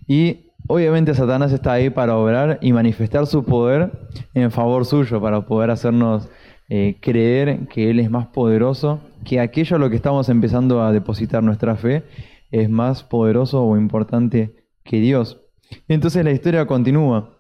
Y 0.07 0.50
Obviamente 0.67 1.15
Satanás 1.15 1.53
está 1.53 1.73
ahí 1.73 1.91
para 1.91 2.17
obrar 2.17 2.59
y 2.61 2.73
manifestar 2.73 3.27
su 3.27 3.45
poder 3.45 4.09
en 4.35 4.51
favor 4.51 4.85
suyo, 4.85 5.21
para 5.21 5.47
poder 5.47 5.71
hacernos 5.71 6.29
eh, 6.69 6.99
creer 7.01 7.67
que 7.69 7.91
Él 7.91 7.99
es 7.99 8.11
más 8.11 8.29
poderoso, 8.29 9.01
que 9.25 9.41
aquello 9.41 9.77
a 9.77 9.79
lo 9.79 9.91
que 9.91 9.97
estamos 9.97 10.29
empezando 10.29 10.83
a 10.83 10.93
depositar 10.93 11.43
nuestra 11.43 11.77
fe 11.77 12.05
es 12.51 12.69
más 12.71 13.03
poderoso 13.03 13.65
o 13.65 13.77
importante 13.77 14.55
que 14.85 15.01
Dios. 15.01 15.41
Entonces 15.89 16.25
la 16.25 16.33
historia 16.33 16.67
continúa 16.67 17.39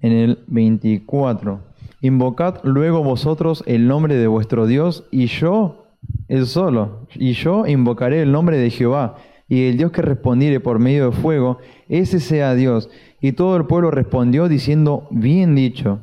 en 0.00 0.12
el 0.12 0.44
24. 0.48 1.60
Invocad 2.00 2.56
luego 2.64 3.04
vosotros 3.04 3.62
el 3.66 3.86
nombre 3.86 4.16
de 4.16 4.26
vuestro 4.26 4.66
Dios 4.66 5.04
y 5.12 5.26
yo, 5.26 5.86
el 6.26 6.46
solo, 6.46 7.06
y 7.14 7.32
yo 7.32 7.66
invocaré 7.66 8.22
el 8.22 8.32
nombre 8.32 8.58
de 8.58 8.70
Jehová 8.70 9.16
y 9.52 9.68
el 9.68 9.76
Dios 9.76 9.92
que 9.92 10.00
respondiere 10.00 10.60
por 10.60 10.78
medio 10.78 11.10
de 11.10 11.12
fuego, 11.12 11.58
ese 11.90 12.20
sea 12.20 12.54
Dios. 12.54 12.88
Y 13.20 13.32
todo 13.32 13.58
el 13.58 13.66
pueblo 13.66 13.90
respondió 13.90 14.48
diciendo, 14.48 15.06
bien 15.10 15.54
dicho. 15.54 16.00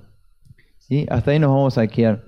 ¿Sí? 0.78 1.08
Hasta 1.10 1.32
ahí 1.32 1.40
nos 1.40 1.50
vamos 1.50 1.80
a 1.80 1.88
quedar. 1.88 2.26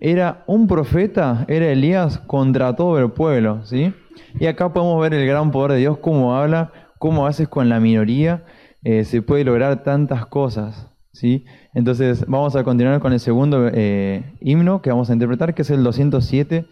Era 0.00 0.44
un 0.46 0.68
profeta, 0.68 1.44
era 1.46 1.66
Elías 1.66 2.16
contra 2.20 2.74
todo 2.74 2.98
el 2.98 3.10
pueblo. 3.10 3.66
¿sí? 3.66 3.92
Y 4.40 4.46
acá 4.46 4.72
podemos 4.72 4.98
ver 5.02 5.12
el 5.12 5.26
gran 5.26 5.50
poder 5.50 5.72
de 5.72 5.78
Dios, 5.80 5.98
cómo 5.98 6.34
habla, 6.34 6.72
cómo 6.98 7.26
haces 7.26 7.48
con 7.48 7.68
la 7.68 7.78
minoría. 7.78 8.46
Eh, 8.82 9.04
se 9.04 9.20
puede 9.20 9.44
lograr 9.44 9.82
tantas 9.82 10.24
cosas. 10.24 10.88
¿sí? 11.12 11.44
Entonces 11.74 12.24
vamos 12.26 12.56
a 12.56 12.64
continuar 12.64 12.98
con 13.00 13.12
el 13.12 13.20
segundo 13.20 13.68
eh, 13.70 14.24
himno 14.40 14.80
que 14.80 14.88
vamos 14.88 15.10
a 15.10 15.12
interpretar, 15.12 15.52
que 15.52 15.60
es 15.60 15.70
el 15.70 15.84
207. 15.84 16.64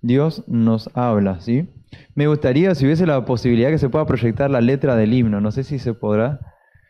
Dios 0.00 0.44
nos 0.46 0.88
habla. 0.94 1.40
¿sí? 1.40 1.66
Me 2.14 2.26
gustaría 2.26 2.74
si 2.74 2.84
hubiese 2.84 3.06
la 3.06 3.24
posibilidad 3.24 3.70
que 3.70 3.78
se 3.78 3.88
pueda 3.88 4.06
proyectar 4.06 4.50
la 4.50 4.60
letra 4.60 4.96
del 4.96 5.12
himno. 5.12 5.40
No 5.40 5.50
sé 5.50 5.64
si 5.64 5.78
se 5.78 5.94
podrá. 5.94 6.40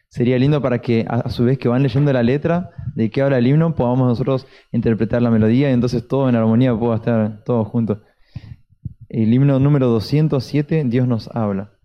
Sería 0.08 0.38
lindo 0.38 0.62
para 0.62 0.78
que 0.78 1.04
a 1.08 1.28
su 1.28 1.44
vez 1.44 1.58
que 1.58 1.68
van 1.68 1.82
leyendo 1.82 2.12
la 2.12 2.22
letra 2.22 2.70
de 2.94 3.10
qué 3.10 3.22
habla 3.22 3.38
el 3.38 3.46
himno, 3.46 3.74
podamos 3.74 4.08
nosotros 4.08 4.46
interpretar 4.72 5.20
la 5.20 5.30
melodía 5.30 5.70
y 5.70 5.74
entonces 5.74 6.08
todo 6.08 6.28
en 6.28 6.34
armonía 6.34 6.74
pueda 6.74 6.96
estar 6.96 7.44
todos 7.44 7.68
juntos. 7.68 7.98
El 9.08 9.32
himno 9.32 9.58
número 9.58 9.88
207, 9.88 10.84
Dios 10.86 11.06
nos 11.06 11.28
habla. 11.34 11.77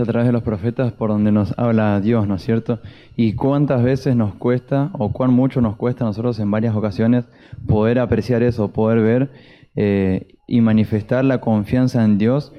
A 0.00 0.04
través 0.04 0.26
de 0.26 0.32
los 0.32 0.44
profetas 0.44 0.92
por 0.92 1.10
donde 1.10 1.32
nos 1.32 1.58
habla 1.58 2.00
Dios, 2.00 2.28
¿no 2.28 2.36
es 2.36 2.42
cierto? 2.42 2.80
Y 3.16 3.32
cuántas 3.32 3.82
veces 3.82 4.14
nos 4.14 4.34
cuesta, 4.34 4.90
o 4.92 5.12
cuán 5.12 5.32
mucho 5.32 5.60
nos 5.60 5.76
cuesta 5.76 6.04
a 6.04 6.06
nosotros 6.06 6.38
en 6.38 6.50
varias 6.52 6.76
ocasiones 6.76 7.24
poder 7.66 7.98
apreciar 7.98 8.44
eso, 8.44 8.72
poder 8.72 9.00
ver 9.00 9.30
eh, 9.74 10.36
y 10.46 10.60
manifestar 10.60 11.24
la 11.24 11.40
confianza 11.40 12.04
en 12.04 12.16
Dios 12.16 12.52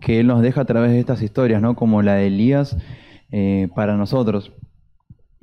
que 0.00 0.20
Él 0.20 0.26
nos 0.26 0.40
deja 0.40 0.62
a 0.62 0.64
través 0.64 0.92
de 0.92 1.00
estas 1.00 1.20
historias, 1.22 1.60
¿no? 1.60 1.74
Como 1.74 2.00
la 2.00 2.14
de 2.14 2.28
Elías 2.28 2.78
eh, 3.30 3.68
para 3.74 3.96
nosotros. 3.96 4.52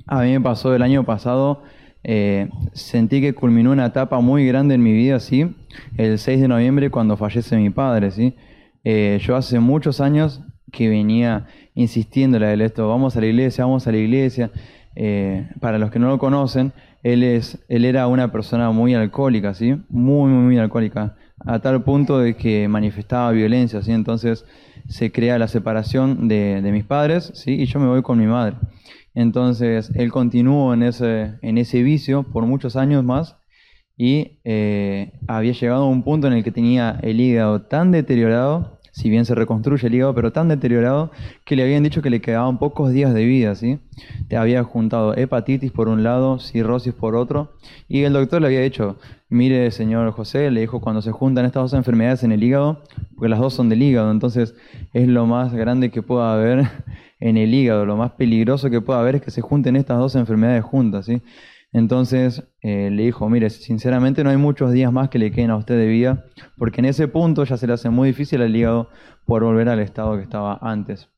A 0.06 0.22
mí 0.22 0.32
me 0.32 0.40
pasó 0.40 0.74
el 0.74 0.82
año 0.82 1.04
pasado, 1.04 1.62
eh, 2.02 2.50
sentí 2.72 3.20
que 3.20 3.32
culminó 3.32 3.70
una 3.70 3.86
etapa 3.86 4.18
muy 4.20 4.44
grande 4.44 4.74
en 4.74 4.82
mi 4.82 4.92
vida, 4.92 5.20
¿sí? 5.20 5.54
El 5.96 6.18
6 6.18 6.40
de 6.40 6.48
noviembre 6.48 6.90
cuando 6.90 7.16
fallece 7.16 7.56
mi 7.56 7.70
padre, 7.70 8.10
¿sí? 8.10 8.34
Yo 8.84 9.36
hace 9.36 9.60
muchos 9.60 10.00
años 10.00 10.42
que 10.72 10.88
venía 10.88 11.46
insistiéndole 11.74 12.46
a 12.46 12.52
él 12.52 12.60
esto, 12.62 12.88
vamos 12.88 13.16
a 13.16 13.20
la 13.20 13.26
iglesia, 13.26 13.64
vamos 13.64 13.86
a 13.86 13.92
la 13.92 13.98
iglesia. 13.98 14.50
Eh, 14.94 15.48
para 15.60 15.78
los 15.78 15.90
que 15.90 15.98
no 15.98 16.08
lo 16.08 16.18
conocen, 16.18 16.72
él, 17.02 17.22
es, 17.22 17.64
él 17.68 17.84
era 17.84 18.06
una 18.08 18.32
persona 18.32 18.70
muy 18.72 18.94
alcohólica, 18.94 19.54
¿sí? 19.54 19.76
Muy, 19.88 20.30
muy, 20.30 20.44
muy 20.44 20.58
alcohólica, 20.58 21.16
a 21.38 21.60
tal 21.60 21.82
punto 21.82 22.18
de 22.18 22.34
que 22.34 22.68
manifestaba 22.68 23.30
violencia, 23.30 23.80
¿sí? 23.82 23.92
Entonces 23.92 24.44
se 24.88 25.12
crea 25.12 25.38
la 25.38 25.48
separación 25.48 26.28
de, 26.28 26.60
de 26.60 26.72
mis 26.72 26.84
padres, 26.84 27.30
¿sí? 27.34 27.52
Y 27.62 27.66
yo 27.66 27.78
me 27.78 27.86
voy 27.86 28.02
con 28.02 28.18
mi 28.18 28.26
madre. 28.26 28.56
Entonces 29.14 29.90
él 29.94 30.10
continuó 30.10 30.74
en 30.74 30.82
ese, 30.82 31.34
en 31.42 31.58
ese 31.58 31.82
vicio 31.82 32.24
por 32.24 32.46
muchos 32.46 32.76
años 32.76 33.04
más 33.04 33.36
y 33.96 34.38
eh, 34.44 35.12
había 35.28 35.52
llegado 35.52 35.84
a 35.84 35.88
un 35.88 36.02
punto 36.02 36.26
en 36.26 36.32
el 36.32 36.44
que 36.44 36.50
tenía 36.50 36.98
el 37.02 37.20
hígado 37.20 37.62
tan 37.62 37.90
deteriorado, 37.90 38.80
si 38.92 39.10
bien 39.10 39.24
se 39.24 39.34
reconstruye 39.34 39.86
el 39.86 39.94
hígado, 39.94 40.14
pero 40.14 40.32
tan 40.32 40.48
deteriorado 40.48 41.10
que 41.44 41.56
le 41.56 41.64
habían 41.64 41.82
dicho 41.82 42.02
que 42.02 42.10
le 42.10 42.20
quedaban 42.20 42.58
pocos 42.58 42.92
días 42.92 43.12
de 43.14 43.24
vida, 43.24 43.54
¿sí? 43.54 43.78
Te 44.28 44.36
había 44.36 44.62
juntado 44.62 45.16
hepatitis 45.16 45.72
por 45.72 45.88
un 45.88 46.02
lado, 46.02 46.38
cirrosis 46.38 46.92
por 46.92 47.16
otro, 47.16 47.52
y 47.88 48.02
el 48.02 48.12
doctor 48.12 48.42
le 48.42 48.48
había 48.48 48.60
dicho, 48.60 48.98
mire 49.30 49.70
señor 49.70 50.12
José, 50.12 50.50
le 50.50 50.60
dijo, 50.60 50.80
cuando 50.80 51.00
se 51.00 51.10
juntan 51.10 51.46
estas 51.46 51.62
dos 51.62 51.72
enfermedades 51.72 52.22
en 52.22 52.32
el 52.32 52.44
hígado, 52.44 52.82
porque 53.16 53.30
las 53.30 53.40
dos 53.40 53.54
son 53.54 53.70
del 53.70 53.82
hígado, 53.82 54.10
entonces 54.10 54.54
es 54.92 55.08
lo 55.08 55.26
más 55.26 55.54
grande 55.54 55.90
que 55.90 56.02
pueda 56.02 56.34
haber 56.34 56.68
en 57.18 57.36
el 57.38 57.54
hígado, 57.54 57.86
lo 57.86 57.96
más 57.96 58.12
peligroso 58.12 58.68
que 58.68 58.82
pueda 58.82 59.00
haber 59.00 59.16
es 59.16 59.22
que 59.22 59.30
se 59.30 59.40
junten 59.40 59.76
estas 59.76 59.98
dos 59.98 60.14
enfermedades 60.16 60.64
juntas, 60.64 61.06
¿sí? 61.06 61.22
Entonces 61.72 62.44
eh, 62.60 62.90
le 62.90 63.04
dijo, 63.04 63.28
mire, 63.28 63.48
sinceramente 63.50 64.22
no 64.24 64.30
hay 64.30 64.36
muchos 64.36 64.72
días 64.72 64.92
más 64.92 65.08
que 65.08 65.18
le 65.18 65.30
queden 65.30 65.50
a 65.50 65.56
usted 65.56 65.78
de 65.78 65.86
vida, 65.86 66.26
porque 66.58 66.80
en 66.80 66.86
ese 66.86 67.08
punto 67.08 67.44
ya 67.44 67.56
se 67.56 67.66
le 67.66 67.72
hace 67.72 67.88
muy 67.90 68.08
difícil 68.08 68.42
al 68.42 68.54
hígado 68.54 68.90
por 69.26 69.42
volver 69.42 69.68
al 69.68 69.80
estado 69.80 70.16
que 70.16 70.22
estaba 70.22 70.58
antes. 70.60 71.08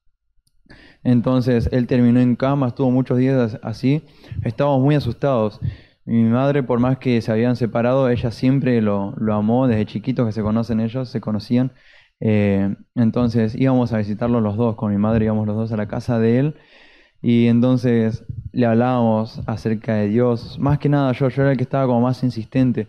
Entonces 1.03 1.69
él 1.73 1.87
terminó 1.87 2.21
en 2.21 2.37
cama, 2.37 2.69
estuvo 2.69 2.91
muchos 2.91 3.19
días 3.19 3.59
así, 3.63 4.03
estábamos 4.45 4.81
muy 4.83 4.95
asustados. 4.95 5.61
Mi 6.07 6.25
madre, 6.25 6.63
por 6.63 6.81
más 6.81 6.99
que 6.99 7.21
se 7.21 7.33
habían 7.33 7.57
separado, 7.57 8.09
ella 8.09 8.31
siempre 8.31 8.81
lo, 8.83 9.15
lo 9.17 9.35
amó, 9.35 9.67
desde 9.67 9.87
chiquitos 9.87 10.27
que 10.27 10.33
se 10.33 10.43
conocen 10.43 10.81
ellos, 10.81 11.09
se 11.09 11.21
conocían. 11.21 11.73
Eh, 12.21 12.75
entonces 12.95 13.55
íbamos 13.55 13.93
a 13.93 13.99
visitarlo 13.99 14.41
los 14.41 14.57
dos, 14.57 14.77
con 14.77 14.93
mi 14.93 14.99
madre 14.99 15.25
íbamos 15.25 15.47
los 15.47 15.57
dos 15.57 15.73
a 15.73 15.77
la 15.77 15.89
casa 15.89 16.19
de 16.19 16.39
él 16.39 16.57
y 17.21 17.49
entonces 17.49 18.25
le 18.55 18.67
hablábamos 18.67 19.41
acerca 19.47 19.95
de 19.97 20.09
Dios. 20.09 20.59
Más 20.59 20.79
que 20.79 20.89
nada 20.89 21.13
yo, 21.13 21.29
yo 21.29 21.43
era 21.43 21.53
el 21.53 21.57
que 21.57 21.65
estaba 21.65 21.87
como 21.87 22.01
más 22.01 22.23
insistente. 22.23 22.89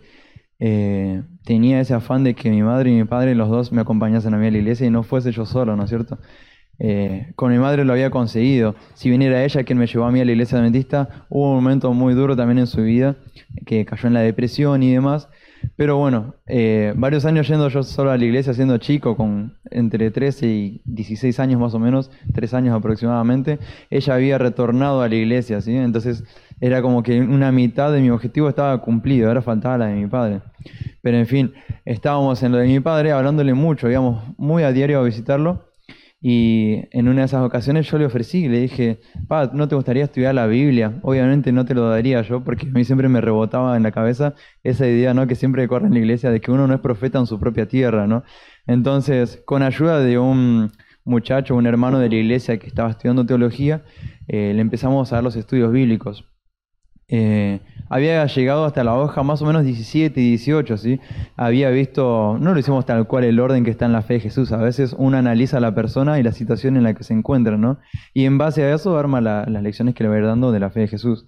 Eh, 0.58 1.22
tenía 1.44 1.80
ese 1.80 1.94
afán 1.94 2.24
de 2.24 2.34
que 2.34 2.50
mi 2.50 2.62
madre 2.62 2.90
y 2.90 2.94
mi 2.94 3.04
padre, 3.04 3.34
los 3.34 3.48
dos, 3.50 3.72
me 3.72 3.80
acompañasen 3.80 4.32
a 4.32 4.38
mí 4.38 4.46
a 4.46 4.50
la 4.50 4.58
iglesia 4.58 4.86
y 4.86 4.90
no 4.90 5.02
fuese 5.02 5.32
yo 5.32 5.44
solo, 5.44 5.76
¿no 5.76 5.84
es 5.84 5.90
cierto? 5.90 6.18
Eh, 6.78 7.32
con 7.36 7.52
mi 7.52 7.58
madre 7.58 7.84
lo 7.84 7.92
había 7.92 8.10
conseguido. 8.10 8.76
Si 8.94 9.08
bien 9.08 9.22
era 9.22 9.44
ella 9.44 9.64
quien 9.64 9.78
me 9.78 9.86
llevó 9.86 10.04
a 10.04 10.12
mí 10.12 10.20
a 10.20 10.24
la 10.24 10.32
iglesia 10.32 10.58
adventista, 10.58 11.26
hubo 11.28 11.50
un 11.50 11.56
momento 11.56 11.92
muy 11.92 12.14
duro 12.14 12.36
también 12.36 12.58
en 12.58 12.66
su 12.66 12.82
vida, 12.82 13.16
que 13.66 13.84
cayó 13.84 14.06
en 14.06 14.14
la 14.14 14.20
depresión 14.20 14.82
y 14.82 14.92
demás. 14.92 15.28
Pero 15.74 15.96
bueno, 15.96 16.34
eh, 16.46 16.92
varios 16.96 17.24
años 17.24 17.48
yendo 17.48 17.68
yo 17.68 17.82
solo 17.82 18.10
a 18.10 18.16
la 18.16 18.24
iglesia 18.24 18.54
siendo 18.54 18.78
chico, 18.78 19.16
con 19.16 19.56
entre 19.70 20.10
13 20.10 20.46
y 20.46 20.82
16 20.84 21.40
años 21.40 21.60
más 21.60 21.74
o 21.74 21.78
menos, 21.78 22.10
3 22.34 22.54
años 22.54 22.74
aproximadamente, 22.74 23.58
ella 23.90 24.14
había 24.14 24.38
retornado 24.38 25.02
a 25.02 25.08
la 25.08 25.14
iglesia, 25.14 25.60
¿sí? 25.60 25.74
Entonces 25.76 26.24
era 26.60 26.80
como 26.82 27.02
que 27.02 27.20
una 27.20 27.52
mitad 27.52 27.92
de 27.92 28.00
mi 28.00 28.10
objetivo 28.10 28.48
estaba 28.48 28.80
cumplido, 28.80 29.28
ahora 29.28 29.42
faltaba 29.42 29.78
la 29.78 29.86
de 29.86 29.94
mi 29.94 30.06
padre. 30.06 30.40
Pero 31.02 31.18
en 31.18 31.26
fin, 31.26 31.52
estábamos 31.84 32.42
en 32.42 32.52
lo 32.52 32.58
de 32.58 32.66
mi 32.66 32.80
padre 32.80 33.12
hablándole 33.12 33.54
mucho, 33.54 33.90
íbamos 33.90 34.22
muy 34.38 34.62
a 34.62 34.72
diario 34.72 35.00
a 35.00 35.02
visitarlo 35.02 35.65
y 36.28 36.88
en 36.90 37.06
una 37.06 37.20
de 37.20 37.26
esas 37.26 37.44
ocasiones 37.44 37.88
yo 37.88 37.98
le 37.98 38.06
ofrecí, 38.06 38.48
le 38.48 38.58
dije, 38.58 38.98
pa, 39.28 39.48
¿no 39.54 39.68
te 39.68 39.76
gustaría 39.76 40.02
estudiar 40.02 40.34
la 40.34 40.48
Biblia? 40.48 40.98
Obviamente 41.02 41.52
no 41.52 41.64
te 41.64 41.72
lo 41.72 41.88
daría 41.88 42.20
yo, 42.22 42.42
porque 42.42 42.66
a 42.66 42.70
mí 42.70 42.82
siempre 42.82 43.08
me 43.08 43.20
rebotaba 43.20 43.76
en 43.76 43.84
la 43.84 43.92
cabeza 43.92 44.34
esa 44.64 44.88
idea, 44.88 45.14
¿no? 45.14 45.28
Que 45.28 45.36
siempre 45.36 45.68
corre 45.68 45.86
en 45.86 45.92
la 45.92 46.00
iglesia 46.00 46.32
de 46.32 46.40
que 46.40 46.50
uno 46.50 46.66
no 46.66 46.74
es 46.74 46.80
profeta 46.80 47.20
en 47.20 47.26
su 47.26 47.38
propia 47.38 47.68
tierra, 47.68 48.08
¿no? 48.08 48.24
Entonces, 48.66 49.40
con 49.46 49.62
ayuda 49.62 50.00
de 50.00 50.18
un 50.18 50.72
muchacho, 51.04 51.54
un 51.54 51.68
hermano 51.68 52.00
de 52.00 52.08
la 52.08 52.16
iglesia 52.16 52.58
que 52.58 52.66
estaba 52.66 52.90
estudiando 52.90 53.24
teología, 53.24 53.84
eh, 54.26 54.50
le 54.52 54.60
empezamos 54.60 55.12
a 55.12 55.16
dar 55.16 55.22
los 55.22 55.36
estudios 55.36 55.70
bíblicos. 55.70 56.24
Eh, 57.06 57.60
había 57.88 58.26
llegado 58.26 58.64
hasta 58.64 58.84
la 58.84 58.94
hoja 58.94 59.22
más 59.22 59.42
o 59.42 59.46
menos 59.46 59.64
17 59.64 60.20
y 60.20 60.28
18, 60.30 60.76
¿sí? 60.76 61.00
Había 61.36 61.70
visto, 61.70 62.36
no 62.40 62.52
lo 62.52 62.58
hicimos 62.58 62.86
tal 62.86 63.06
cual 63.06 63.24
el 63.24 63.40
orden 63.40 63.64
que 63.64 63.70
está 63.70 63.86
en 63.86 63.92
la 63.92 64.02
fe 64.02 64.14
de 64.14 64.20
Jesús, 64.20 64.52
a 64.52 64.58
veces 64.58 64.94
uno 64.98 65.16
analiza 65.16 65.58
a 65.58 65.60
la 65.60 65.74
persona 65.74 66.18
y 66.18 66.22
la 66.22 66.32
situación 66.32 66.76
en 66.76 66.82
la 66.82 66.94
que 66.94 67.04
se 67.04 67.14
encuentra, 67.14 67.56
¿no? 67.56 67.78
Y 68.14 68.24
en 68.24 68.38
base 68.38 68.62
a 68.62 68.74
eso 68.74 68.98
arma 68.98 69.20
las 69.20 69.62
lecciones 69.62 69.94
que 69.94 70.04
le 70.04 70.08
va 70.08 70.16
a 70.16 70.18
ir 70.18 70.26
dando 70.26 70.52
de 70.52 70.60
la 70.60 70.70
fe 70.70 70.80
de 70.80 70.88
Jesús. 70.88 71.26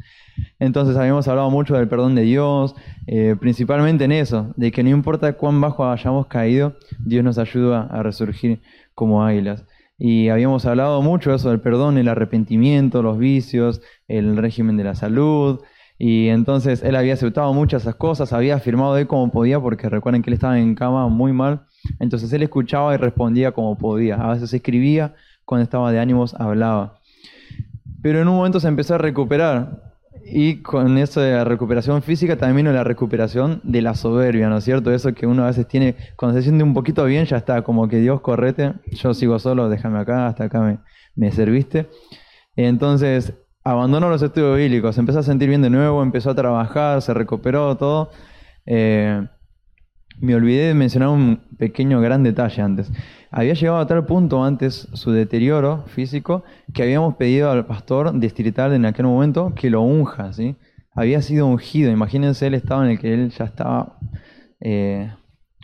Entonces 0.58 0.96
habíamos 0.96 1.28
hablado 1.28 1.50
mucho 1.50 1.74
del 1.74 1.88
perdón 1.88 2.14
de 2.14 2.22
Dios, 2.22 2.74
eh, 3.06 3.36
principalmente 3.38 4.04
en 4.04 4.12
eso, 4.12 4.52
de 4.56 4.70
que 4.72 4.82
no 4.82 4.90
importa 4.90 5.32
cuán 5.34 5.60
bajo 5.60 5.88
hayamos 5.90 6.26
caído, 6.26 6.76
Dios 6.98 7.24
nos 7.24 7.38
ayuda 7.38 7.88
a 7.90 8.02
resurgir 8.02 8.60
como 8.94 9.24
águilas. 9.24 9.64
Y 10.00 10.28
habíamos 10.28 10.64
hablado 10.64 11.02
mucho 11.02 11.30
de 11.30 11.36
eso 11.36 11.50
del 11.50 11.60
perdón, 11.60 11.98
el 11.98 12.06
arrepentimiento, 12.06 13.02
los 13.02 13.18
vicios, 13.18 13.80
el 14.06 14.36
régimen 14.36 14.76
de 14.76 14.84
la 14.84 14.94
salud. 14.94 15.60
Y 15.98 16.28
entonces 16.28 16.82
él 16.82 16.94
había 16.94 17.14
aceptado 17.14 17.52
muchas 17.52 17.82
esas 17.82 17.96
cosas, 17.96 18.32
había 18.32 18.54
afirmado 18.54 18.94
de 18.94 19.06
como 19.06 19.30
podía, 19.32 19.58
porque 19.58 19.88
recuerden 19.88 20.22
que 20.22 20.30
él 20.30 20.34
estaba 20.34 20.58
en 20.58 20.74
cama 20.74 21.08
muy 21.08 21.32
mal. 21.32 21.62
Entonces 21.98 22.32
él 22.32 22.42
escuchaba 22.42 22.94
y 22.94 22.98
respondía 22.98 23.52
como 23.52 23.76
podía. 23.76 24.14
A 24.16 24.32
veces 24.32 24.52
escribía, 24.52 25.14
cuando 25.44 25.64
estaba 25.64 25.90
de 25.90 25.98
ánimos 25.98 26.34
hablaba. 26.34 27.00
Pero 28.00 28.20
en 28.20 28.28
un 28.28 28.36
momento 28.36 28.60
se 28.60 28.68
empezó 28.68 28.94
a 28.94 28.98
recuperar. 28.98 29.88
Y 30.30 30.56
con 30.56 30.98
esa 30.98 31.42
recuperación 31.44 32.02
física 32.02 32.36
también 32.36 32.56
vino 32.56 32.72
la 32.72 32.84
recuperación 32.84 33.60
de 33.64 33.80
la 33.80 33.94
soberbia, 33.94 34.48
¿no 34.50 34.58
es 34.58 34.64
cierto? 34.64 34.92
Eso 34.92 35.14
que 35.14 35.26
uno 35.26 35.44
a 35.44 35.46
veces 35.46 35.66
tiene, 35.66 35.96
cuando 36.16 36.36
se 36.36 36.42
siente 36.42 36.62
un 36.62 36.74
poquito 36.74 37.04
bien, 37.06 37.24
ya 37.24 37.38
está, 37.38 37.62
como 37.62 37.88
que 37.88 37.98
Dios 37.98 38.20
correte, 38.20 38.74
yo 38.92 39.14
sigo 39.14 39.38
solo, 39.38 39.70
déjame 39.70 39.98
acá, 40.00 40.26
hasta 40.26 40.44
acá 40.44 40.60
me, 40.60 40.78
me 41.16 41.32
serviste. 41.32 41.88
Entonces, 42.56 43.32
abandonó 43.68 44.08
los 44.08 44.22
estudios 44.22 44.56
bíblicos, 44.56 44.96
empezó 44.96 45.18
a 45.18 45.22
sentir 45.22 45.50
bien 45.50 45.60
de 45.60 45.68
nuevo, 45.68 46.02
empezó 46.02 46.30
a 46.30 46.34
trabajar, 46.34 47.02
se 47.02 47.12
recuperó 47.12 47.76
todo. 47.76 48.10
Eh, 48.64 49.26
me 50.20 50.34
olvidé 50.34 50.68
de 50.68 50.74
mencionar 50.74 51.10
un 51.10 51.42
pequeño 51.58 52.00
gran 52.00 52.22
detalle 52.22 52.62
antes. 52.62 52.90
Había 53.30 53.52
llegado 53.52 53.78
a 53.78 53.86
tal 53.86 54.06
punto 54.06 54.42
antes 54.42 54.88
su 54.94 55.12
deterioro 55.12 55.84
físico 55.88 56.44
que 56.72 56.82
habíamos 56.82 57.16
pedido 57.16 57.50
al 57.50 57.66
pastor 57.66 58.18
distrital 58.18 58.72
en 58.72 58.86
aquel 58.86 59.04
momento 59.04 59.52
que 59.54 59.68
lo 59.68 59.82
unja, 59.82 60.32
¿sí? 60.32 60.56
Había 60.94 61.20
sido 61.20 61.46
ungido, 61.46 61.92
imagínense 61.92 62.46
el 62.46 62.54
estado 62.54 62.84
en 62.84 62.92
el 62.92 62.98
que 62.98 63.12
él 63.12 63.30
ya 63.30 63.44
estaba 63.44 63.98
eh, 64.60 65.12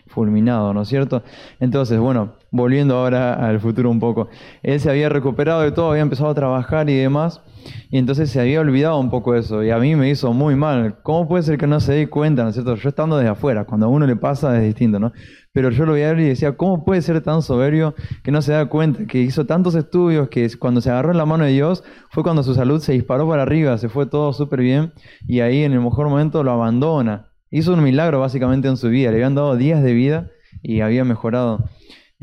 fulminado, 0.08 0.74
¿no 0.74 0.82
es 0.82 0.88
cierto? 0.88 1.22
Entonces, 1.58 1.98
bueno, 1.98 2.34
volviendo 2.54 2.96
ahora 2.96 3.34
al 3.34 3.58
futuro 3.58 3.90
un 3.90 3.98
poco, 3.98 4.28
él 4.62 4.78
se 4.78 4.88
había 4.88 5.08
recuperado 5.08 5.62
de 5.62 5.72
todo, 5.72 5.90
había 5.90 6.02
empezado 6.02 6.30
a 6.30 6.34
trabajar 6.34 6.88
y 6.88 6.94
demás, 6.94 7.42
y 7.90 7.98
entonces 7.98 8.30
se 8.30 8.40
había 8.40 8.60
olvidado 8.60 8.96
un 9.00 9.10
poco 9.10 9.34
eso, 9.34 9.64
y 9.64 9.70
a 9.70 9.78
mí 9.78 9.96
me 9.96 10.08
hizo 10.08 10.32
muy 10.32 10.54
mal. 10.54 10.98
¿Cómo 11.02 11.26
puede 11.26 11.42
ser 11.42 11.58
que 11.58 11.66
no 11.66 11.80
se 11.80 11.94
dé 11.94 12.08
cuenta, 12.08 12.44
¿no 12.44 12.50
es 12.50 12.54
cierto? 12.54 12.76
Yo 12.76 12.88
estando 12.88 13.16
desde 13.16 13.30
afuera, 13.30 13.64
cuando 13.64 13.86
a 13.86 13.88
uno 13.88 14.06
le 14.06 14.14
pasa 14.14 14.56
es 14.56 14.62
distinto, 14.62 15.00
¿no? 15.00 15.12
Pero 15.52 15.70
yo 15.70 15.84
lo 15.84 15.94
veía 15.94 16.12
y 16.12 16.28
decía, 16.28 16.56
¿cómo 16.56 16.84
puede 16.84 17.02
ser 17.02 17.20
tan 17.22 17.42
soberbio 17.42 17.96
que 18.22 18.30
no 18.30 18.40
se 18.40 18.52
da 18.52 18.66
cuenta, 18.66 19.04
que 19.06 19.18
hizo 19.18 19.46
tantos 19.46 19.74
estudios, 19.74 20.28
que 20.28 20.48
cuando 20.56 20.80
se 20.80 20.90
agarró 20.90 21.10
en 21.10 21.18
la 21.18 21.26
mano 21.26 21.44
de 21.44 21.50
Dios 21.50 21.82
fue 22.10 22.22
cuando 22.22 22.44
su 22.44 22.54
salud 22.54 22.80
se 22.80 22.92
disparó 22.92 23.28
para 23.28 23.42
arriba, 23.42 23.76
se 23.78 23.88
fue 23.88 24.06
todo 24.06 24.32
súper 24.32 24.60
bien, 24.60 24.92
y 25.26 25.40
ahí 25.40 25.64
en 25.64 25.72
el 25.72 25.80
mejor 25.80 26.08
momento 26.08 26.44
lo 26.44 26.52
abandona. 26.52 27.32
Hizo 27.50 27.72
un 27.72 27.82
milagro 27.82 28.20
básicamente 28.20 28.68
en 28.68 28.76
su 28.76 28.90
vida, 28.90 29.10
le 29.10 29.16
habían 29.16 29.34
dado 29.34 29.56
días 29.56 29.82
de 29.82 29.92
vida 29.92 30.30
y 30.62 30.82
había 30.82 31.04
mejorado. 31.04 31.64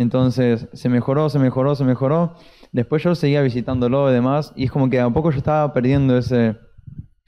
Entonces 0.01 0.67
se 0.73 0.89
mejoró, 0.89 1.29
se 1.29 1.39
mejoró, 1.39 1.75
se 1.75 1.83
mejoró 1.83 2.35
Después 2.71 3.03
yo 3.03 3.15
seguía 3.15 3.41
visitándolo 3.41 4.09
y 4.09 4.13
demás, 4.13 4.53
y 4.55 4.63
es 4.63 4.71
como 4.71 4.89
que 4.89 4.99
a 4.99 5.09
poco 5.09 5.31
yo 5.31 5.37
estaba 5.37 5.73
perdiendo 5.73 6.17
ese 6.17 6.55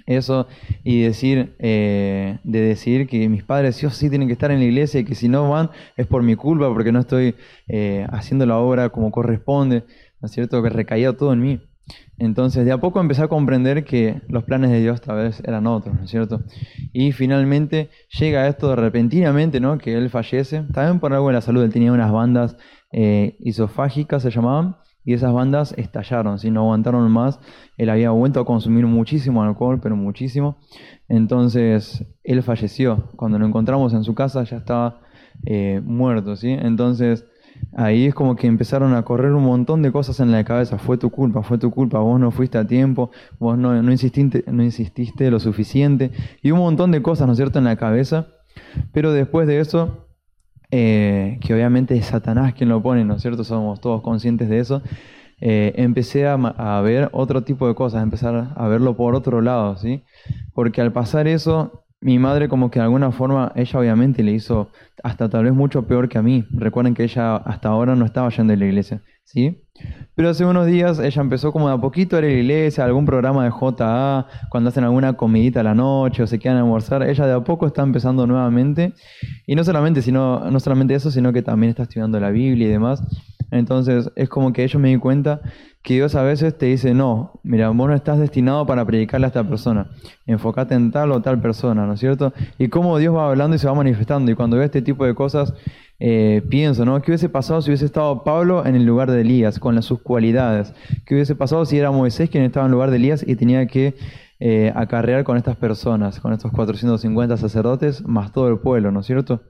eso 0.06 0.48
y 0.84 1.02
decir 1.02 1.56
de 1.58 2.40
decir 2.44 3.08
que 3.08 3.30
mis 3.30 3.44
padres 3.44 3.78
sí 3.78 3.86
o 3.86 3.90
sí 3.90 4.10
tienen 4.10 4.28
que 4.28 4.34
estar 4.34 4.52
en 4.52 4.60
la 4.60 4.66
iglesia 4.66 5.00
y 5.00 5.06
que 5.06 5.16
si 5.16 5.30
no 5.30 5.50
van 5.50 5.70
es 5.96 6.08
por 6.08 6.24
mi 6.24 6.36
culpa 6.36 6.68
porque 6.74 6.92
no 6.92 7.00
estoy 7.00 7.36
haciendo 8.10 8.46
la 8.46 8.58
obra 8.58 8.90
como 8.90 9.12
corresponde, 9.12 9.84
¿no 10.22 10.26
es 10.26 10.32
cierto? 10.32 10.62
Que 10.64 10.70
recaía 10.70 11.14
todo 11.14 11.34
en 11.34 11.42
mí. 11.42 11.62
Entonces, 12.24 12.66
de 12.66 12.72
a 12.72 12.80
poco 12.80 13.02
empecé 13.02 13.22
a 13.22 13.28
comprender 13.28 13.84
que 13.84 14.22
los 14.30 14.46
planes 14.46 14.72
de 14.72 14.80
Dios 14.80 15.02
tal 15.02 15.18
vez 15.18 15.42
eran 15.46 15.68
otros, 15.68 15.94
¿no 15.96 16.04
es 16.04 16.10
cierto? 16.10 16.42
Y 16.94 17.12
finalmente 17.12 17.90
llega 18.18 18.48
esto 18.48 18.76
repentinamente, 18.76 19.60
¿no? 19.60 19.78
Que 19.78 19.98
él 19.98 20.10
fallece, 20.10 20.64
también 20.74 21.00
por 21.00 21.14
algo 21.14 21.28
de 21.28 21.34
la 21.34 21.42
salud, 21.42 21.64
él 21.64 21.74
tenía 21.74 21.92
unas 21.92 22.12
bandas 22.12 22.56
eh, 22.94 23.36
isofágicas, 23.40 24.22
se 24.24 24.30
llamaban, 24.30 24.78
y 25.04 25.14
esas 25.14 25.34
bandas 25.34 25.74
estallaron, 25.78 26.40
si 26.40 26.50
no 26.50 26.62
aguantaron 26.62 27.12
más. 27.12 27.42
Él 27.78 27.90
había 27.90 28.12
vuelto 28.12 28.40
a 28.40 28.46
consumir 28.46 28.86
muchísimo 28.86 29.44
alcohol, 29.44 29.82
pero 29.82 29.98
muchísimo. 29.98 30.58
Entonces 31.10 32.06
él 32.24 32.42
falleció. 32.42 33.10
Cuando 33.18 33.38
lo 33.38 33.46
encontramos 33.46 33.94
en 33.94 34.06
su 34.06 34.16
casa 34.16 34.44
ya 34.44 34.58
estaba 34.58 35.02
eh, 35.46 35.82
muerto, 35.84 36.38
¿sí? 36.38 36.52
Entonces 36.52 37.26
ahí 37.76 38.06
es 38.06 38.14
como 38.14 38.36
que 38.36 38.48
empezaron 38.48 38.94
a 38.94 39.04
correr 39.04 39.34
un 39.34 39.44
montón 39.44 39.82
de 39.82 39.92
cosas 39.92 40.20
en 40.20 40.32
la 40.32 40.44
cabeza. 40.44 40.78
Fue 40.78 40.98
tu 40.98 41.10
culpa, 41.10 41.44
fue 41.44 41.58
tu 41.58 41.72
culpa. 41.72 42.00
Vos 42.00 42.20
no 42.20 42.32
fuiste 42.32 42.58
a 42.58 42.68
tiempo, 42.68 43.12
vos 43.40 43.58
no, 43.58 43.82
no, 43.82 43.92
insististe, 43.92 44.44
no 44.48 44.64
insististe 44.64 45.30
lo 45.32 45.40
suficiente. 45.40 46.12
Y 46.42 46.52
un 46.52 46.60
montón 46.60 46.92
de 46.92 47.02
cosas, 47.02 47.28
¿no 47.28 47.34
es 47.34 47.38
cierto?, 47.38 47.60
en 47.60 47.66
la 47.66 47.76
cabeza. 47.76 48.28
Pero 48.92 49.12
después 49.12 49.48
de 49.48 49.60
eso 49.60 50.08
eh, 50.76 51.38
que 51.40 51.54
obviamente 51.54 51.96
es 51.96 52.08
Satanás 52.08 52.56
quien 52.56 52.68
lo 52.68 52.82
pone, 52.82 53.06
¿no 53.06 53.14
es 53.14 53.22
cierto? 53.22 53.44
Somos 53.44 53.80
todos 53.80 54.02
conscientes 54.02 54.50
de 54.50 54.58
eso. 54.58 54.82
Eh, 55.40 55.72
empecé 55.76 56.26
a, 56.26 56.82
ver 56.82 57.10
otro 57.12 57.44
tipo 57.44 57.68
de 57.68 57.76
cosas, 57.76 58.02
empezar 58.02 58.54
a 58.56 58.68
verlo 58.68 58.98
por 58.98 59.14
otro 59.14 59.42
lado, 59.42 59.78
¿sí? 59.78 60.04
Porque 60.56 60.82
al 60.82 60.92
pasar 60.92 61.28
eso, 61.28 61.83
mi 62.04 62.20
madre 62.20 62.50
como 62.50 62.70
que 62.70 62.80
de 62.80 62.84
alguna 62.84 63.12
forma, 63.12 63.52
ella 63.56 63.80
obviamente 63.80 64.24
le 64.24 64.34
hizo 64.34 64.70
hasta 65.04 65.30
tal 65.30 65.46
vez 65.46 65.54
mucho 65.54 65.88
peor 65.88 66.10
que 66.10 66.18
a 66.18 66.22
mí. 66.22 66.46
Recuerden 66.52 66.94
que 66.94 67.04
ella 67.04 67.38
hasta 67.38 67.70
ahora 67.70 67.96
no 67.96 68.06
estaba 68.06 68.30
yendo 68.30 68.54
a 68.54 68.58
la 68.58 68.66
iglesia, 68.66 69.02
¿sí? 69.24 69.64
Pero 70.16 70.30
hace 70.30 70.46
unos 70.46 70.68
días 70.68 71.00
ella 71.00 71.22
empezó 71.22 71.52
como 71.52 71.70
de 71.70 71.76
a 71.76 71.78
poquito 71.78 72.16
a 72.16 72.20
ir 72.20 72.26
a 72.26 72.28
la 72.28 72.34
iglesia, 72.34 72.84
algún 72.84 73.06
programa 73.06 73.46
de 73.46 73.52
JA, 73.52 74.28
cuando 74.50 74.70
hacen 74.70 74.84
alguna 74.84 75.14
comidita 75.14 75.62
a 75.62 75.64
la 75.64 75.74
noche 75.74 76.24
o 76.24 76.28
se 76.28 76.40
quedan 76.40 76.58
a 76.58 76.60
almorzar, 76.60 77.04
ella 77.04 77.26
de 77.26 77.34
a 77.34 77.40
poco 77.40 77.66
está 77.68 77.84
empezando 77.84 78.28
nuevamente. 78.28 78.94
Y 79.48 79.56
no 79.56 79.64
solamente, 79.64 80.02
sino, 80.02 80.52
no 80.52 80.60
solamente 80.60 80.94
eso, 80.94 81.10
sino 81.10 81.32
que 81.32 81.42
también 81.42 81.70
está 81.70 81.84
estudiando 81.84 82.20
la 82.20 82.32
Biblia 82.32 82.68
y 82.68 82.72
demás. 82.72 83.02
Entonces 83.54 84.12
es 84.16 84.30
como 84.30 84.52
que 84.52 84.64
ellos 84.64 84.82
me 84.82 84.90
di 84.90 84.98
cuenta 84.98 85.42
que 85.84 85.96
Dios 85.96 86.16
a 86.16 86.24
veces 86.24 86.58
te 86.58 86.68
dice, 86.68 86.94
no, 86.94 87.40
mira, 87.44 87.70
vos 87.70 87.90
no 87.90 87.94
estás 87.94 88.18
destinado 88.18 88.66
para 88.66 88.86
predicarle 88.86 89.26
a 89.26 89.28
esta 89.28 89.44
persona, 89.44 89.88
enfócate 90.26 90.76
en 90.76 90.92
tal 90.92 91.12
o 91.12 91.22
tal 91.22 91.42
persona, 91.42 91.86
¿no 91.86 91.94
es 91.94 92.00
cierto? 92.00 92.34
Y 92.58 92.70
cómo 92.70 92.98
Dios 92.98 93.14
va 93.14 93.28
hablando 93.28 93.56
y 93.56 93.60
se 93.60 93.68
va 93.68 93.74
manifestando. 93.74 94.32
Y 94.32 94.36
cuando 94.36 94.56
veo 94.56 94.66
este 94.66 94.82
tipo 94.82 95.06
de 95.06 95.14
cosas, 95.14 95.54
eh, 96.00 96.42
pienso, 96.50 96.86
¿no? 96.86 97.02
¿Qué 97.02 97.12
hubiese 97.12 97.28
pasado 97.28 97.62
si 97.62 97.70
hubiese 97.70 97.86
estado 97.86 98.24
Pablo 98.24 98.66
en 98.66 98.76
el 98.76 98.86
lugar 98.86 99.12
de 99.12 99.22
Elías, 99.22 99.60
con 99.60 99.76
las, 99.76 99.84
sus 99.84 100.02
cualidades? 100.02 100.74
¿Qué 101.06 101.16
hubiese 101.16 101.36
pasado 101.36 101.66
si 101.66 101.78
era 101.78 101.92
Moisés 101.92 102.30
quien 102.30 102.46
estaba 102.46 102.66
en 102.66 102.72
el 102.72 102.74
lugar 102.74 102.90
de 102.90 102.96
Elías 102.96 103.24
y 103.28 103.36
tenía 103.36 103.68
que 103.68 103.96
eh, 104.40 104.72
acarrear 104.76 105.24
con 105.26 105.38
estas 105.38 105.58
personas, 105.58 106.20
con 106.20 106.34
estos 106.34 106.52
450 106.52 107.36
sacerdotes, 107.38 108.06
más 108.08 108.32
todo 108.32 108.48
el 108.48 108.60
pueblo, 108.60 108.92
¿no 108.92 109.02
es 109.02 109.06
cierto? 109.06 109.42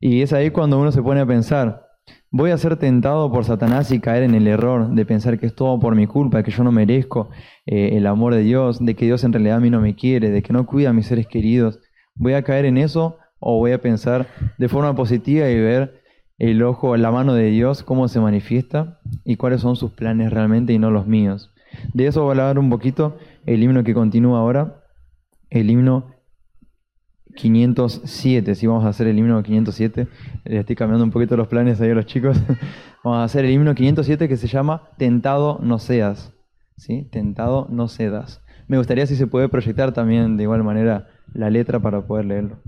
Y 0.00 0.22
es 0.22 0.32
ahí 0.32 0.50
cuando 0.50 0.80
uno 0.80 0.90
se 0.90 1.02
pone 1.02 1.20
a 1.20 1.26
pensar, 1.26 1.91
Voy 2.30 2.50
a 2.50 2.56
ser 2.56 2.76
tentado 2.78 3.30
por 3.30 3.44
Satanás 3.44 3.92
y 3.92 4.00
caer 4.00 4.22
en 4.22 4.34
el 4.34 4.46
error 4.46 4.88
de 4.94 5.04
pensar 5.04 5.38
que 5.38 5.46
es 5.46 5.54
todo 5.54 5.78
por 5.78 5.94
mi 5.94 6.06
culpa, 6.06 6.42
que 6.42 6.50
yo 6.50 6.64
no 6.64 6.72
merezco 6.72 7.28
eh, 7.66 7.90
el 7.92 8.06
amor 8.06 8.34
de 8.34 8.40
Dios, 8.40 8.82
de 8.84 8.94
que 8.96 9.04
Dios 9.04 9.22
en 9.24 9.34
realidad 9.34 9.58
a 9.58 9.60
mí 9.60 9.68
no 9.68 9.80
me 9.82 9.94
quiere, 9.94 10.30
de 10.30 10.42
que 10.42 10.54
no 10.54 10.64
cuida 10.64 10.90
a 10.90 10.92
mis 10.94 11.06
seres 11.06 11.26
queridos. 11.26 11.80
¿Voy 12.14 12.32
a 12.32 12.42
caer 12.42 12.64
en 12.64 12.78
eso 12.78 13.18
o 13.38 13.58
voy 13.58 13.72
a 13.72 13.82
pensar 13.82 14.28
de 14.56 14.68
forma 14.68 14.94
positiva 14.94 15.48
y 15.50 15.60
ver 15.60 16.00
el 16.38 16.62
ojo, 16.62 16.96
la 16.96 17.10
mano 17.10 17.34
de 17.34 17.50
Dios, 17.50 17.82
cómo 17.82 18.08
se 18.08 18.18
manifiesta 18.18 18.98
y 19.24 19.36
cuáles 19.36 19.60
son 19.60 19.76
sus 19.76 19.92
planes 19.92 20.32
realmente 20.32 20.72
y 20.72 20.78
no 20.78 20.90
los 20.90 21.06
míos? 21.06 21.52
De 21.92 22.06
eso 22.06 22.22
va 22.22 22.28
a 22.28 22.30
hablar 22.30 22.58
un 22.58 22.70
poquito 22.70 23.18
el 23.44 23.62
himno 23.62 23.84
que 23.84 23.92
continúa 23.92 24.38
ahora, 24.38 24.82
el 25.50 25.70
himno 25.70 26.11
507, 27.34 28.54
si 28.54 28.66
vamos 28.66 28.84
a 28.84 28.88
hacer 28.88 29.06
el 29.06 29.18
himno 29.18 29.42
507, 29.42 30.06
le 30.44 30.58
estoy 30.58 30.76
cambiando 30.76 31.04
un 31.04 31.10
poquito 31.10 31.36
los 31.36 31.48
planes 31.48 31.80
ahí 31.80 31.90
a 31.90 31.94
los 31.94 32.06
chicos, 32.06 32.40
vamos 33.04 33.18
a 33.18 33.24
hacer 33.24 33.44
el 33.44 33.52
himno 33.52 33.74
507 33.74 34.28
que 34.28 34.36
se 34.36 34.46
llama 34.46 34.90
Tentado 34.98 35.58
no 35.62 35.78
seas, 35.78 36.32
¿sí? 36.76 37.08
Tentado 37.10 37.66
no 37.70 37.88
cedas. 37.88 38.42
Me 38.68 38.78
gustaría 38.78 39.06
si 39.06 39.16
se 39.16 39.26
puede 39.26 39.48
proyectar 39.48 39.92
también 39.92 40.36
de 40.36 40.44
igual 40.44 40.62
manera 40.62 41.08
la 41.34 41.50
letra 41.50 41.80
para 41.80 42.06
poder 42.06 42.26
leerlo. 42.26 42.58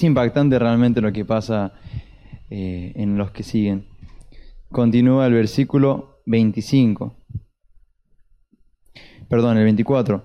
Es 0.00 0.04
impactante 0.04 0.58
realmente 0.58 1.02
lo 1.02 1.12
que 1.12 1.26
pasa 1.26 1.74
eh, 2.48 2.92
en 2.96 3.18
los 3.18 3.32
que 3.32 3.42
siguen. 3.42 3.84
Continúa 4.70 5.26
el 5.26 5.34
versículo 5.34 6.22
25. 6.24 7.14
Perdón, 9.28 9.58
el 9.58 9.64
24. 9.64 10.24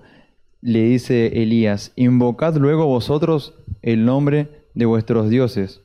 Le 0.61 0.81
dice 0.83 1.43
Elías, 1.43 1.91
invocad 1.97 2.55
luego 2.55 2.85
vosotros 2.85 3.53
el 3.81 4.05
nombre 4.05 4.47
de 4.75 4.85
vuestros 4.85 5.29
dioses, 5.29 5.81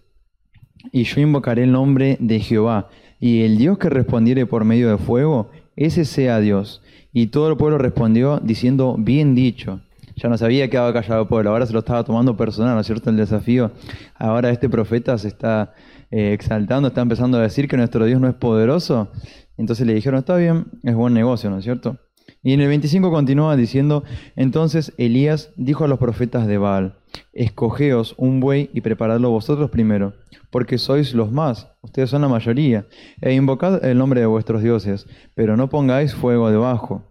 y 0.92 1.02
yo 1.02 1.20
invocaré 1.20 1.64
el 1.64 1.72
nombre 1.72 2.16
de 2.20 2.38
Jehová, 2.38 2.90
y 3.18 3.42
el 3.42 3.58
Dios 3.58 3.78
que 3.78 3.90
respondiere 3.90 4.46
por 4.46 4.64
medio 4.64 4.88
de 4.88 4.98
fuego, 4.98 5.50
ese 5.74 6.04
sea 6.04 6.38
Dios. 6.38 6.80
Y 7.12 7.26
todo 7.26 7.50
el 7.50 7.56
pueblo 7.56 7.76
respondió 7.76 8.38
diciendo, 8.38 8.94
bien 8.96 9.34
dicho 9.34 9.80
ya 10.20 10.28
no 10.28 10.36
sabía 10.36 10.68
que 10.68 10.76
había 10.76 10.92
callado 10.92 11.26
pueblo, 11.26 11.50
ahora 11.50 11.66
se 11.66 11.72
lo 11.72 11.78
estaba 11.78 12.04
tomando 12.04 12.36
personal, 12.36 12.74
¿no 12.74 12.80
es 12.80 12.86
cierto? 12.86 13.08
El 13.10 13.16
desafío. 13.16 13.72
Ahora 14.14 14.50
este 14.50 14.68
profeta 14.68 15.16
se 15.16 15.28
está 15.28 15.72
eh, 16.10 16.32
exaltando, 16.34 16.88
está 16.88 17.00
empezando 17.00 17.38
a 17.38 17.42
decir 17.42 17.68
que 17.68 17.76
nuestro 17.76 18.04
Dios 18.04 18.20
no 18.20 18.28
es 18.28 18.34
poderoso. 18.34 19.10
Entonces 19.56 19.86
le 19.86 19.94
dijeron, 19.94 20.18
está 20.18 20.36
bien, 20.36 20.66
es 20.82 20.94
buen 20.94 21.14
negocio, 21.14 21.48
¿no 21.48 21.58
es 21.58 21.64
cierto? 21.64 21.98
Y 22.42 22.52
en 22.52 22.60
el 22.60 22.68
25 22.68 23.10
continúa 23.10 23.56
diciendo, 23.56 24.04
entonces 24.36 24.92
Elías 24.98 25.52
dijo 25.56 25.84
a 25.84 25.88
los 25.88 25.98
profetas 25.98 26.46
de 26.46 26.58
Baal, 26.58 26.98
escogeos 27.32 28.14
un 28.18 28.40
buey 28.40 28.70
y 28.72 28.82
preparadlo 28.82 29.30
vosotros 29.30 29.70
primero, 29.70 30.14
porque 30.50 30.78
sois 30.78 31.14
los 31.14 31.32
más, 31.32 31.68
ustedes 31.82 32.10
son 32.10 32.22
la 32.22 32.28
mayoría, 32.28 32.86
e 33.20 33.34
invocad 33.34 33.84
el 33.84 33.98
nombre 33.98 34.20
de 34.20 34.26
vuestros 34.26 34.62
dioses, 34.62 35.06
pero 35.34 35.56
no 35.56 35.68
pongáis 35.68 36.14
fuego 36.14 36.50
debajo, 36.50 37.04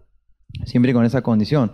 siempre 0.64 0.92
con 0.92 1.04
esa 1.04 1.22
condición. 1.22 1.72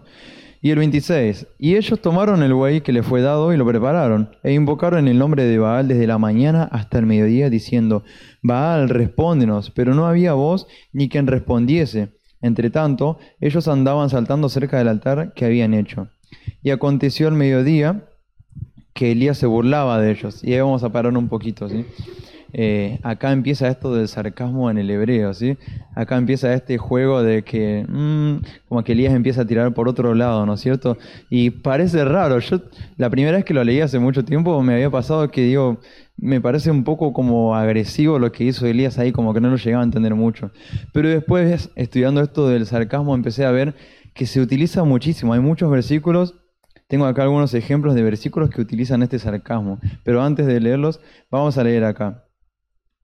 Y 0.66 0.72
el 0.72 0.79
26, 0.79 1.46
y 1.61 1.76
ellos 1.76 2.00
tomaron 2.00 2.42
el 2.42 2.52
buey 2.52 2.81
que 2.81 2.92
le 2.92 3.05
fue 3.05 3.22
dado 3.22 3.55
y 3.55 3.57
lo 3.57 3.64
prepararon, 3.64 4.31
e 4.42 4.52
invocaron 4.52 5.07
el 5.07 5.16
nombre 5.16 5.44
de 5.44 5.59
Baal 5.59 5.87
desde 5.87 6.09
la 6.09 6.18
mañana 6.18 6.64
hasta 6.72 6.98
el 6.98 7.07
mediodía, 7.07 7.48
diciendo, 7.50 8.02
Baal, 8.42 8.88
respóndenos, 8.88 9.70
pero 9.70 9.94
no 9.94 10.09
había 10.09 10.33
voz 10.33 10.66
ni 10.92 11.09
quien 11.09 11.29
respondiese. 11.29 12.09
Entre 12.42 12.70
tanto, 12.70 13.20
ellos 13.40 13.68
andaban 13.68 14.11
saltando 14.11 14.48
cerca 14.48 14.79
del 14.79 14.88
altar 14.88 15.35
que 15.35 15.44
habían 15.44 15.72
hecho. 15.72 16.09
Y 16.64 16.70
aconteció 16.70 17.29
al 17.29 17.35
mediodía 17.35 18.02
que 18.92 19.12
Elías 19.12 19.38
se 19.38 19.46
burlaba 19.46 20.00
de 20.00 20.11
ellos. 20.11 20.42
Y 20.42 20.55
ahí 20.55 20.61
vamos 20.62 20.83
a 20.83 20.88
parar 20.88 21.16
un 21.16 21.29
poquito, 21.29 21.68
¿sí? 21.68 21.87
Eh, 22.52 22.98
acá 23.02 23.32
empieza 23.32 23.68
esto 23.68 23.94
del 23.94 24.09
sarcasmo 24.09 24.70
en 24.70 24.78
el 24.78 24.90
hebreo, 24.90 25.35
¿sí? 25.35 25.56
Acá 25.94 26.16
empieza 26.16 26.52
este 26.54 26.78
juego 26.78 27.22
de 27.22 27.42
que, 27.42 27.85
mm, 27.88 28.37
como 28.68 28.85
que 28.85 28.92
Elías 28.92 29.14
empieza 29.14 29.42
a 29.42 29.46
tirar 29.46 29.74
por 29.74 29.88
otro 29.88 30.14
lado, 30.14 30.46
¿no 30.46 30.54
es 30.54 30.61
cierto? 30.61 30.96
Y 31.30 31.50
parece 31.50 32.04
raro, 32.04 32.38
yo 32.38 32.61
la 32.96 33.11
primera 33.11 33.37
vez 33.37 33.44
que 33.44 33.54
lo 33.54 33.64
leí 33.64 33.80
hace 33.80 33.98
mucho 33.98 34.24
tiempo 34.24 34.62
me 34.62 34.74
había 34.74 34.90
pasado 34.90 35.30
que 35.30 35.42
digo, 35.42 35.80
me 36.16 36.40
parece 36.40 36.70
un 36.70 36.85
poco 36.85 37.12
como 37.12 37.54
agresivo 37.54 38.18
lo 38.18 38.32
que 38.32 38.44
hizo 38.44 38.66
Elías 38.66 38.98
ahí, 38.98 39.12
como 39.12 39.35
que 39.35 39.40
no 39.40 39.50
lo 39.50 39.56
llegaba 39.56 39.82
a 39.82 39.87
entender 39.87 40.14
mucho. 40.14 40.50
Pero 40.92 41.09
después, 41.09 41.70
estudiando 41.76 42.20
esto 42.22 42.48
del 42.48 42.66
sarcasmo, 42.66 43.14
empecé 43.14 43.44
a 43.44 43.50
ver 43.50 43.74
que 44.14 44.26
se 44.26 44.40
utiliza 44.40 44.85
muchísimo, 44.85 45.35
hay 45.35 45.40
muchos 45.40 45.70
versículos 45.70 46.35
tengo 46.88 47.06
acá 47.06 47.24
algunos 47.24 47.52
ejemplos 47.54 47.96
de 47.96 48.02
versículos 48.02 48.48
que 48.48 48.61
utilizan 48.61 49.02
este 49.02 49.18
sarcasmo, 49.18 49.80
pero 50.04 50.22
antes 50.22 50.46
de 50.46 50.61
leerlos, 50.61 51.00
vamos 51.30 51.59
a 51.59 51.64
leer 51.64 51.82
acá. 51.85 52.25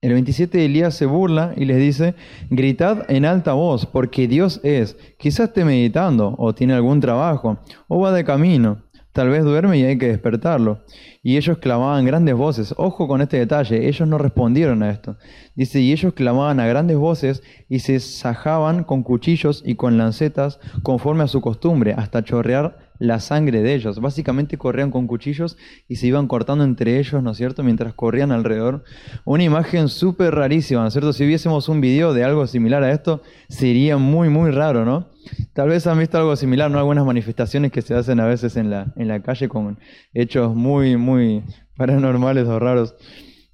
El 0.03 0.15
27 0.15 0.65
Elías 0.65 0.97
se 0.97 1.07
burla 1.07 1.55
y 1.57 1.65
les 1.65 1.79
dice, 1.79 2.17
gritad 2.51 3.09
en 3.09 3.25
alta 3.25 3.53
voz, 3.53 3.87
porque 3.87 4.27
Dios 4.27 4.59
es. 4.65 4.97
Quizás 5.17 5.51
esté 5.51 5.65
meditando, 5.65 6.35
o 6.39 6.53
tiene 6.57 6.75
algún 6.75 6.99
trabajo, 6.99 7.59
o 7.87 8.01
va 8.01 8.11
de 8.11 8.25
camino. 8.25 8.83
Tal 9.13 9.29
vez 9.29 9.45
duerme 9.45 9.79
y 9.79 9.85
hay 9.85 9.99
que 9.99 10.09
despertarlo. 10.09 10.81
Y 11.23 11.37
ellos 11.37 11.59
clamaban 11.59 12.05
grandes 12.05 12.35
voces. 12.35 12.75
Ojo 12.79 13.07
con 13.07 13.21
este 13.21 13.39
detalle, 13.39 13.87
ellos 13.87 14.09
no 14.09 14.19
respondieron 14.19 14.83
a 14.83 14.91
esto. 14.91 15.19
Dice, 15.55 15.81
y 15.81 15.93
ellos 15.93 16.15
clamaban 16.15 16.59
a 16.59 16.67
grandes 16.67 16.97
voces 16.97 17.45
y 17.69 17.79
se 17.79 18.01
sajaban 18.01 18.83
con 18.83 19.05
cuchillos 19.05 19.63
y 19.65 19.77
con 19.77 19.99
lancetas 19.99 20.59
conforme 20.83 21.23
a 21.23 21.29
su 21.29 21.41
costumbre, 21.41 21.95
hasta 21.97 22.25
chorrear 22.25 22.82
la 22.99 23.21
sangre 23.21 23.63
de 23.63 23.75
ellos. 23.75 24.01
Básicamente 24.01 24.59
corrían 24.59 24.91
con 24.91 25.07
cuchillos 25.07 25.57
y 25.89 25.97
se 25.97 26.07
iban 26.07 26.29
cortando 26.29 26.65
entre 26.65 26.99
ellos, 26.99 27.23
¿no 27.23 27.33
es 27.33 27.37
cierto?, 27.37 27.63
mientras 27.63 27.95
corrían 27.95 28.33
alrededor. 28.33 28.85
Una 29.25 29.45
imagen 29.45 29.89
súper 29.89 30.35
rarísima, 30.35 30.83
¿no 30.83 30.89
es 30.89 30.93
cierto? 30.93 31.13
Si 31.13 31.27
viésemos 31.27 31.69
un 31.69 31.81
video 31.81 32.15
de 32.15 32.25
algo 32.25 32.47
similar 32.47 32.83
a 32.83 32.93
esto, 32.93 33.23
sería 33.49 33.97
muy, 33.97 34.29
muy 34.29 34.51
raro, 34.51 34.85
¿no? 34.85 35.09
Tal 35.53 35.69
vez 35.69 35.87
han 35.87 35.99
visto 35.99 36.19
algo 36.19 36.37
similar, 36.37 36.71
¿no? 36.71 36.79
Algunas 36.79 37.05
manifestaciones 37.05 37.73
que 37.73 37.83
se 37.83 37.95
hacen 37.95 38.21
a 38.21 38.27
veces 38.27 38.57
en 38.57 38.71
la, 38.71 38.93
en 38.97 39.09
la 39.09 39.23
calle 39.23 39.49
con 39.49 39.79
hechos 40.15 40.55
muy, 40.55 40.97
muy 40.97 41.43
paranormales 41.77 42.47
o 42.47 42.59
raros. 42.59 42.95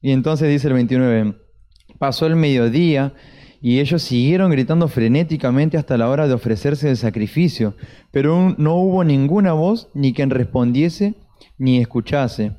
Y 0.00 0.12
entonces 0.12 0.48
dice 0.48 0.68
el 0.68 0.74
29, 0.74 1.34
pasó 1.98 2.26
el 2.26 2.36
mediodía 2.36 3.14
y 3.60 3.80
ellos 3.80 4.02
siguieron 4.02 4.50
gritando 4.50 4.88
frenéticamente 4.88 5.76
hasta 5.76 5.96
la 5.96 6.08
hora 6.08 6.28
de 6.28 6.34
ofrecerse 6.34 6.88
el 6.90 6.96
sacrificio, 6.96 7.74
pero 8.10 8.54
no 8.56 8.74
hubo 8.76 9.04
ninguna 9.04 9.52
voz 9.52 9.88
ni 9.94 10.12
quien 10.12 10.30
respondiese 10.30 11.14
ni 11.58 11.78
escuchase. 11.78 12.52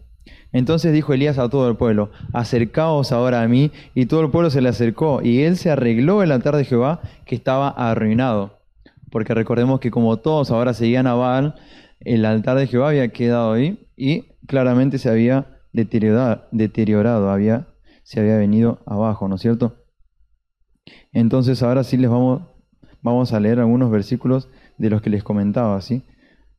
Entonces 0.52 0.94
dijo 0.94 1.14
Elías 1.14 1.38
a 1.38 1.50
todo 1.50 1.70
el 1.70 1.78
pueblo, 1.78 2.12
acercaos 2.34 3.12
ahora 3.12 3.42
a 3.42 3.48
mí, 3.48 3.72
y 3.94 4.08
todo 4.08 4.22
el 4.22 4.32
pueblo 4.32 4.50
se 4.50 4.62
le 4.62 4.70
acercó, 4.70 5.22
y 5.22 5.44
él 5.44 5.58
se 5.58 5.70
arregló 5.70 6.24
el 6.24 6.32
altar 6.32 6.56
de 6.56 6.66
Jehová 6.66 7.02
que 7.26 7.36
estaba 7.36 7.70
arruinado. 7.70 8.60
Porque 9.12 9.34
recordemos 9.34 9.80
que 9.80 9.92
como 9.92 10.18
todos 10.18 10.52
ahora 10.52 10.74
seguían 10.74 11.08
a 11.08 11.14
Baal, 11.14 11.56
el 12.00 12.26
altar 12.26 12.58
de 12.58 12.68
Jehová 12.68 12.90
había 12.90 13.10
quedado 13.10 13.54
ahí 13.54 13.88
y 13.96 14.24
claramente 14.48 14.98
se 14.98 15.10
había 15.10 15.60
deteriorado, 15.74 16.48
se 18.04 18.20
había 18.20 18.38
venido 18.38 18.80
abajo, 18.86 19.28
¿no 19.28 19.36
es 19.36 19.42
cierto? 19.42 19.79
Entonces 21.12 21.64
ahora 21.64 21.84
sí 21.84 21.98
les 21.98 22.10
vamos, 22.10 22.44
vamos 23.02 23.34
a 23.34 23.40
leer 23.40 23.60
algunos 23.60 23.92
versículos 23.92 24.50
de 24.78 24.90
los 24.90 25.02
que 25.02 25.10
les 25.10 25.24
comentaba, 25.24 25.80
¿sí? 25.82 26.04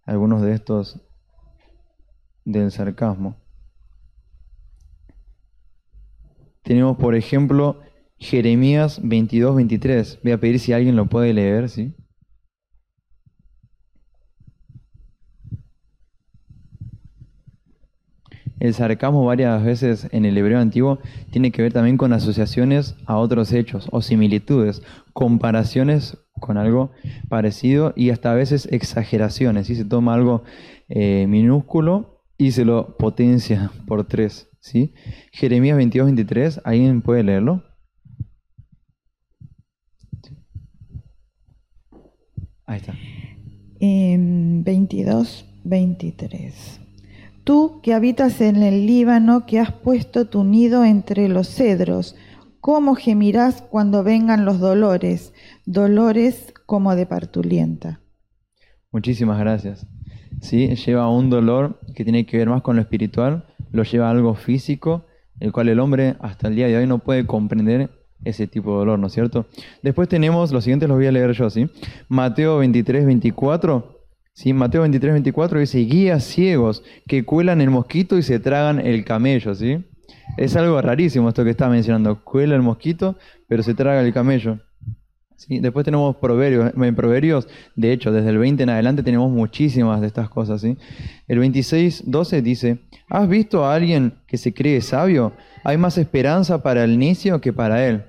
Algunos 0.05 0.43
de 0.43 0.53
estos 0.53 1.01
del 2.45 2.71
sarcasmo. 2.71 3.37
Tenemos, 6.63 6.97
por 6.97 7.15
ejemplo, 7.15 7.81
Jeremías 8.19 9.01
22, 9.03 9.57
23. 9.57 10.21
Voy 10.23 10.33
a 10.33 10.39
pedir 10.39 10.61
si 10.61 10.73
alguien 10.73 10.97
lo 10.97 11.07
puede 11.07 11.33
leer, 11.33 11.69
¿sí? 11.69 11.95
El 18.61 18.75
sarcasmo 18.75 19.25
varias 19.25 19.65
veces 19.65 20.09
en 20.13 20.27
el 20.27 20.37
hebreo 20.39 20.61
antiguo 20.61 21.01
tiene 21.31 21.51
que 21.51 21.63
ver 21.63 21.73
también 21.73 21.97
con 21.97 22.13
asociaciones 22.13 22.95
a 23.07 23.17
otros 23.17 23.53
hechos 23.53 23.89
o 23.91 24.03
similitudes, 24.03 24.83
comparaciones 25.15 26.19
con 26.39 26.59
algo 26.59 26.93
parecido 27.29 27.93
y 27.97 28.11
hasta 28.11 28.31
a 28.31 28.35
veces 28.35 28.69
exageraciones. 28.71 29.67
Si 29.67 29.75
Se 29.75 29.85
toma 29.85 30.15
algo 30.15 30.45
eh, 30.89 31.27
minúsculo 31.27 32.23
y 32.37 32.53
se 32.53 32.65
lo 32.65 32.97
potencia 32.97 33.73
por 33.87 34.07
tres. 34.07 34.49
¿sí? 34.61 34.95
Jeremías 35.33 35.77
22, 35.77 36.07
23, 36.07 36.61
¿alguien 36.65 37.03
puede 37.03 37.23
leerlo? 37.23 37.65
Ahí 42.67 42.77
está. 42.77 42.95
22, 43.81 45.47
23. 45.65 46.80
Tú 47.45 47.81
que 47.83 47.95
habitas 47.95 48.41
en 48.41 48.63
el 48.63 48.87
Líbano, 48.87 49.47
que 49.47 49.59
has 49.59 49.73
puesto 49.73 50.27
tu 50.27 50.45
nido 50.45 50.85
entre 50.85 51.29
los 51.29 51.49
cedros, 51.49 52.15
¿cómo 52.61 52.95
gemirás 52.95 53.63
cuando 53.63 54.05
vengan 54.05 54.45
los 54.45 54.61
dolores? 54.61 55.33
Dolores 55.65 56.53
como 56.67 56.95
de 56.95 57.07
partulienta. 57.07 58.01
Muchísimas 58.93 59.39
gracias. 59.39 59.87
Sí, 60.41 60.75
lleva 60.75 61.11
un 61.11 61.31
dolor 61.31 61.81
que 61.95 62.05
tiene 62.05 62.27
que 62.27 62.39
ver 62.39 62.49
más 62.49 62.63
con 62.63 62.77
lo 62.77 62.83
espiritual, 62.83 63.47
lo 63.73 63.85
lleva 63.85 64.09
a 64.09 64.11
algo 64.11 64.35
físico, 64.35 65.07
el 65.39 65.53
cual 65.53 65.69
el 65.69 65.81
hombre 65.81 66.17
hasta 66.21 66.49
el 66.49 66.57
día 66.57 66.67
de 66.67 66.77
hoy 66.77 66.87
no 66.87 66.99
puede 66.99 67.27
comprender 67.27 67.91
ese 68.25 68.47
tipo 68.47 68.73
de 68.73 68.79
dolor, 68.79 68.99
¿no 68.99 69.07
es 69.07 69.13
cierto? 69.13 69.47
Después 69.83 70.09
tenemos, 70.09 70.53
los 70.53 70.65
siguientes 70.65 70.89
los 70.89 70.99
voy 70.99 71.07
a 71.07 71.13
leer 71.13 71.33
yo, 71.33 71.49
¿sí? 71.49 71.71
Mateo 72.09 72.59
23, 72.59 73.07
24 73.07 74.00
¿Sí? 74.41 74.55
Mateo 74.55 74.81
23, 74.81 75.13
24 75.13 75.61
dice, 75.61 75.81
guías 75.81 76.25
ciegos 76.25 76.83
que 77.07 77.27
cuelan 77.27 77.61
el 77.61 77.69
mosquito 77.69 78.17
y 78.17 78.23
se 78.23 78.41
tragan 78.41 78.81
el 78.81 79.05
camello, 79.05 79.55
¿sí? 79.55 79.85
Es 80.39 80.57
algo 80.57 80.81
rarísimo 80.81 81.29
esto 81.29 81.45
que 81.45 81.51
está 81.51 81.69
mencionando, 81.69 82.25
cuela 82.25 82.55
el 82.55 82.63
mosquito, 82.63 83.19
pero 83.49 83.63
se 83.63 83.75
traga 83.75 84.01
el 84.01 84.15
camello. 84.15 84.59
¿Sí? 85.37 85.61
Después 85.61 85.85
tenemos 85.85 86.17
proverbios, 86.17 86.73
en 86.75 86.97
proverbios, 86.97 87.49
de 87.77 87.93
hecho, 87.93 88.13
desde 88.13 88.31
el 88.31 88.39
20 88.39 88.63
en 88.63 88.71
adelante 88.71 89.03
tenemos 89.03 89.31
muchísimas 89.31 90.01
de 90.01 90.07
estas 90.07 90.31
cosas, 90.31 90.63
¿sí? 90.63 90.79
El 91.29 91.39
26, 91.39 92.05
12 92.07 92.41
dice, 92.41 92.79
¿has 93.11 93.29
visto 93.29 93.67
a 93.67 93.75
alguien 93.75 94.15
que 94.27 94.39
se 94.39 94.55
cree 94.55 94.81
sabio? 94.81 95.35
Hay 95.65 95.77
más 95.77 95.99
esperanza 95.99 96.63
para 96.63 96.83
el 96.83 96.99
necio 96.99 97.43
que 97.43 97.53
para 97.53 97.87
él 97.87 98.05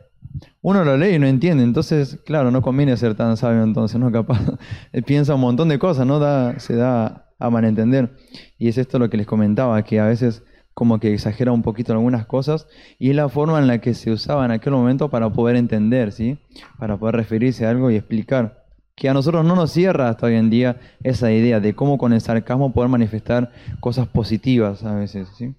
uno 0.62 0.84
lo 0.84 0.98
lee 0.98 1.16
y 1.16 1.20
no 1.20 1.28
entiende, 1.28 1.64
entonces, 1.64 2.20
claro, 2.26 2.52
no 2.52 2.62
conviene 2.62 2.96
ser 2.98 3.16
tan 3.16 3.38
sabio 3.38 3.64
entonces, 3.64 4.00
¿no? 4.00 4.12
Capaz 4.12 4.40
piensa 5.06 5.36
un 5.36 5.42
montón 5.42 5.70
de 5.70 5.80
cosas, 5.80 6.06
¿no? 6.06 6.20
Da, 6.20 6.60
se 6.60 6.76
da 6.76 7.32
a 7.40 7.50
malentender. 7.50 8.16
Y 8.58 8.70
es 8.70 8.78
esto 8.78 9.00
lo 9.00 9.10
que 9.10 9.18
les 9.18 9.26
comentaba, 9.26 9.82
que 9.84 10.00
a 10.00 10.06
veces 10.06 10.44
como 10.74 11.00
que 11.00 11.14
exagera 11.14 11.52
un 11.52 11.64
poquito 11.64 11.92
algunas 11.92 12.26
cosas 12.26 12.68
y 12.98 13.10
es 13.10 13.16
la 13.16 13.28
forma 13.28 13.60
en 13.60 13.68
la 13.68 13.82
que 13.82 13.94
se 13.94 14.12
usaba 14.12 14.46
en 14.46 14.52
aquel 14.52 14.74
momento 14.74 15.10
para 15.10 15.30
poder 15.32 15.56
entender, 15.58 16.12
¿sí? 16.12 16.38
Para 16.80 16.98
poder 16.98 17.16
referirse 17.16 17.66
a 17.66 17.72
algo 17.72 17.92
y 17.92 17.96
explicar. 17.96 18.64
Que 18.96 19.10
a 19.10 19.14
nosotros 19.14 19.44
no 19.44 19.56
nos 19.56 19.72
cierra 19.72 20.10
hasta 20.10 20.28
hoy 20.28 20.36
en 20.36 20.50
día 20.50 20.80
esa 21.04 21.32
idea 21.32 21.60
de 21.60 21.74
cómo 21.74 21.98
con 21.98 22.14
el 22.14 22.22
sarcasmo 22.22 22.72
poder 22.72 22.90
manifestar 22.90 23.52
cosas 23.80 24.08
positivas 24.08 24.84
a 24.84 24.96
veces, 24.96 25.28
¿sí? 25.38 25.56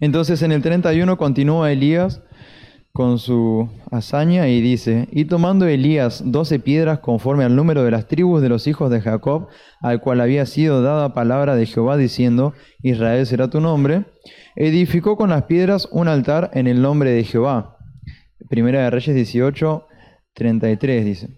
Entonces 0.00 0.42
en 0.42 0.52
el 0.52 0.62
31 0.62 1.16
continúa 1.16 1.72
Elías 1.72 2.22
con 2.96 3.18
su 3.18 3.68
hazaña 3.90 4.48
y 4.48 4.62
dice, 4.62 5.06
y 5.12 5.26
tomando 5.26 5.66
Elías 5.66 6.22
doce 6.24 6.58
piedras 6.58 7.00
conforme 7.00 7.44
al 7.44 7.54
número 7.54 7.84
de 7.84 7.90
las 7.90 8.08
tribus 8.08 8.40
de 8.40 8.48
los 8.48 8.66
hijos 8.66 8.90
de 8.90 9.02
Jacob, 9.02 9.48
al 9.82 10.00
cual 10.00 10.22
había 10.22 10.46
sido 10.46 10.80
dada 10.80 11.12
palabra 11.12 11.56
de 11.56 11.66
Jehová 11.66 11.98
diciendo, 11.98 12.54
Israel 12.80 13.26
será 13.26 13.50
tu 13.50 13.60
nombre, 13.60 14.06
edificó 14.54 15.18
con 15.18 15.28
las 15.28 15.42
piedras 15.42 15.90
un 15.92 16.08
altar 16.08 16.50
en 16.54 16.68
el 16.68 16.80
nombre 16.80 17.10
de 17.10 17.22
Jehová. 17.24 17.76
Primera 18.48 18.84
de 18.84 18.90
Reyes 18.90 19.14
18, 19.14 19.86
33 20.32 21.04
dice. 21.04 21.28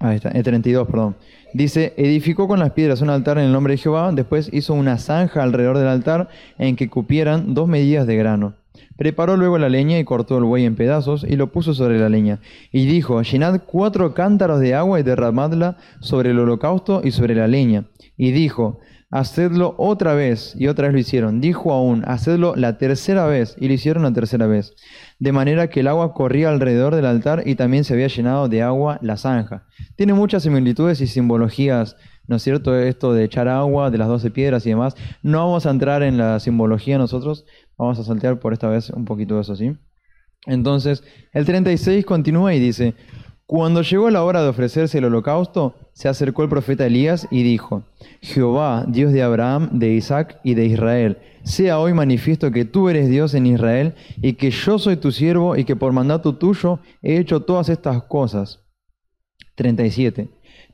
Ahí 0.00 0.16
está, 0.16 0.30
el 0.30 0.42
32, 0.42 0.88
perdón. 0.88 1.16
Dice, 1.54 1.94
edificó 1.96 2.48
con 2.48 2.58
las 2.58 2.72
piedras 2.72 3.02
un 3.02 3.10
altar 3.10 3.38
en 3.38 3.44
el 3.44 3.52
nombre 3.52 3.74
de 3.74 3.78
Jehová, 3.78 4.10
después 4.10 4.50
hizo 4.52 4.74
una 4.74 4.98
zanja 4.98 5.44
alrededor 5.44 5.78
del 5.78 5.86
altar 5.86 6.28
en 6.58 6.74
que 6.74 6.90
cupieran 6.90 7.54
dos 7.54 7.68
medidas 7.68 8.08
de 8.08 8.16
grano. 8.16 8.56
Preparó 8.96 9.36
luego 9.36 9.58
la 9.58 9.68
leña 9.68 9.98
y 9.98 10.04
cortó 10.04 10.38
el 10.38 10.44
buey 10.44 10.64
en 10.64 10.76
pedazos 10.76 11.24
y 11.28 11.36
lo 11.36 11.52
puso 11.52 11.74
sobre 11.74 11.98
la 11.98 12.08
leña. 12.08 12.40
Y 12.72 12.86
dijo, 12.86 13.22
llenad 13.22 13.62
cuatro 13.66 14.14
cántaros 14.14 14.60
de 14.60 14.74
agua 14.74 15.00
y 15.00 15.02
derramadla 15.02 15.76
sobre 16.00 16.30
el 16.30 16.38
holocausto 16.38 17.00
y 17.04 17.10
sobre 17.10 17.34
la 17.34 17.48
leña. 17.48 17.84
Y 18.16 18.32
dijo, 18.32 18.80
hacedlo 19.10 19.74
otra 19.78 20.14
vez. 20.14 20.54
Y 20.58 20.68
otra 20.68 20.86
vez 20.86 20.94
lo 20.94 21.00
hicieron. 21.00 21.40
Dijo 21.40 21.72
aún, 21.72 22.02
hacedlo 22.06 22.54
la 22.56 22.78
tercera 22.78 23.26
vez. 23.26 23.56
Y 23.58 23.68
lo 23.68 23.74
hicieron 23.74 24.02
la 24.02 24.12
tercera 24.12 24.46
vez. 24.46 24.74
De 25.18 25.32
manera 25.32 25.68
que 25.68 25.80
el 25.80 25.88
agua 25.88 26.12
corría 26.12 26.50
alrededor 26.50 26.94
del 26.94 27.06
altar 27.06 27.42
y 27.46 27.54
también 27.54 27.84
se 27.84 27.94
había 27.94 28.08
llenado 28.08 28.48
de 28.48 28.62
agua 28.62 28.98
la 29.02 29.16
zanja. 29.16 29.66
Tiene 29.96 30.14
muchas 30.14 30.42
similitudes 30.42 31.00
y 31.00 31.06
simbologías, 31.06 31.96
¿no 32.28 32.36
es 32.36 32.42
cierto? 32.42 32.76
Esto 32.76 33.12
de 33.12 33.24
echar 33.24 33.48
agua, 33.48 33.90
de 33.90 33.98
las 33.98 34.08
doce 34.08 34.30
piedras 34.30 34.66
y 34.66 34.70
demás. 34.70 34.94
No 35.22 35.38
vamos 35.38 35.66
a 35.66 35.70
entrar 35.70 36.02
en 36.02 36.18
la 36.18 36.40
simbología 36.40 36.98
nosotros. 36.98 37.44
Vamos 37.76 37.98
a 37.98 38.04
saltear 38.04 38.38
por 38.38 38.52
esta 38.52 38.68
vez 38.68 38.90
un 38.90 39.04
poquito 39.04 39.36
de 39.36 39.42
eso, 39.42 39.56
¿sí? 39.56 39.76
Entonces, 40.46 41.02
el 41.32 41.44
36 41.44 42.04
continúa 42.04 42.54
y 42.54 42.60
dice, 42.60 42.94
cuando 43.46 43.82
llegó 43.82 44.10
la 44.10 44.24
hora 44.24 44.42
de 44.42 44.48
ofrecerse 44.48 44.98
el 44.98 45.04
holocausto, 45.04 45.76
se 45.92 46.08
acercó 46.08 46.42
el 46.42 46.48
profeta 46.48 46.86
Elías 46.86 47.28
y 47.30 47.44
dijo, 47.44 47.84
Jehová, 48.20 48.84
Dios 48.88 49.12
de 49.12 49.22
Abraham, 49.22 49.70
de 49.78 49.92
Isaac 49.92 50.40
y 50.42 50.54
de 50.54 50.66
Israel, 50.66 51.18
sea 51.44 51.78
hoy 51.78 51.94
manifiesto 51.94 52.50
que 52.50 52.64
tú 52.64 52.88
eres 52.88 53.08
Dios 53.08 53.34
en 53.34 53.46
Israel 53.46 53.94
y 54.20 54.32
que 54.32 54.50
yo 54.50 54.80
soy 54.80 54.96
tu 54.96 55.12
siervo 55.12 55.56
y 55.56 55.64
que 55.64 55.76
por 55.76 55.92
mandato 55.92 56.36
tuyo 56.36 56.80
he 57.02 57.18
hecho 57.18 57.42
todas 57.42 57.68
estas 57.68 58.02
cosas. 58.02 58.64
37. 59.54 60.28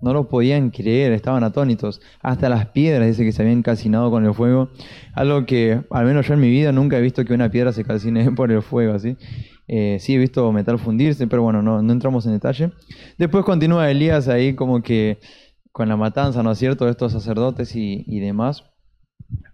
No 0.00 0.12
lo 0.12 0.28
podían 0.28 0.70
creer, 0.70 1.12
estaban 1.12 1.42
atónitos. 1.42 2.02
Hasta 2.20 2.48
las 2.48 2.66
piedras 2.66 3.06
dice 3.06 3.24
que 3.24 3.32
se 3.32 3.42
habían 3.42 3.62
calcinado 3.62 4.10
con 4.10 4.26
el 4.26 4.34
fuego. 4.34 4.68
Algo 5.14 5.46
que, 5.46 5.80
al 5.90 6.04
menos 6.04 6.28
yo 6.28 6.34
en 6.34 6.40
mi 6.40 6.50
vida, 6.50 6.70
nunca 6.70 6.98
he 6.98 7.00
visto 7.00 7.24
que 7.24 7.32
una 7.32 7.50
piedra 7.50 7.72
se 7.72 7.84
calcine 7.84 8.30
por 8.36 8.52
el 8.52 8.62
fuego, 8.62 8.94
así. 8.94 9.16
Eh, 9.68 9.96
sí 10.00 10.14
he 10.14 10.18
visto 10.18 10.52
metal 10.52 10.78
fundirse, 10.78 11.26
pero 11.26 11.42
bueno, 11.42 11.62
no, 11.62 11.80
entramos 11.92 12.26
en 12.26 12.32
detalle. 12.32 12.70
Después 13.18 13.44
continúa 13.44 13.90
Elías 13.90 14.28
ahí 14.28 14.54
como 14.54 14.82
que 14.82 15.18
con 15.72 15.88
la 15.88 15.96
matanza, 15.96 16.42
¿no 16.42 16.52
es 16.52 16.58
cierto?, 16.58 16.84
de 16.84 16.92
estos 16.92 17.12
sacerdotes 17.12 17.74
y, 17.74 18.20
demás. 18.20 18.64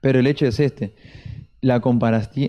Pero 0.00 0.18
el 0.18 0.26
hecho 0.26 0.46
es 0.46 0.60
este, 0.60 0.94
la, 1.62 1.80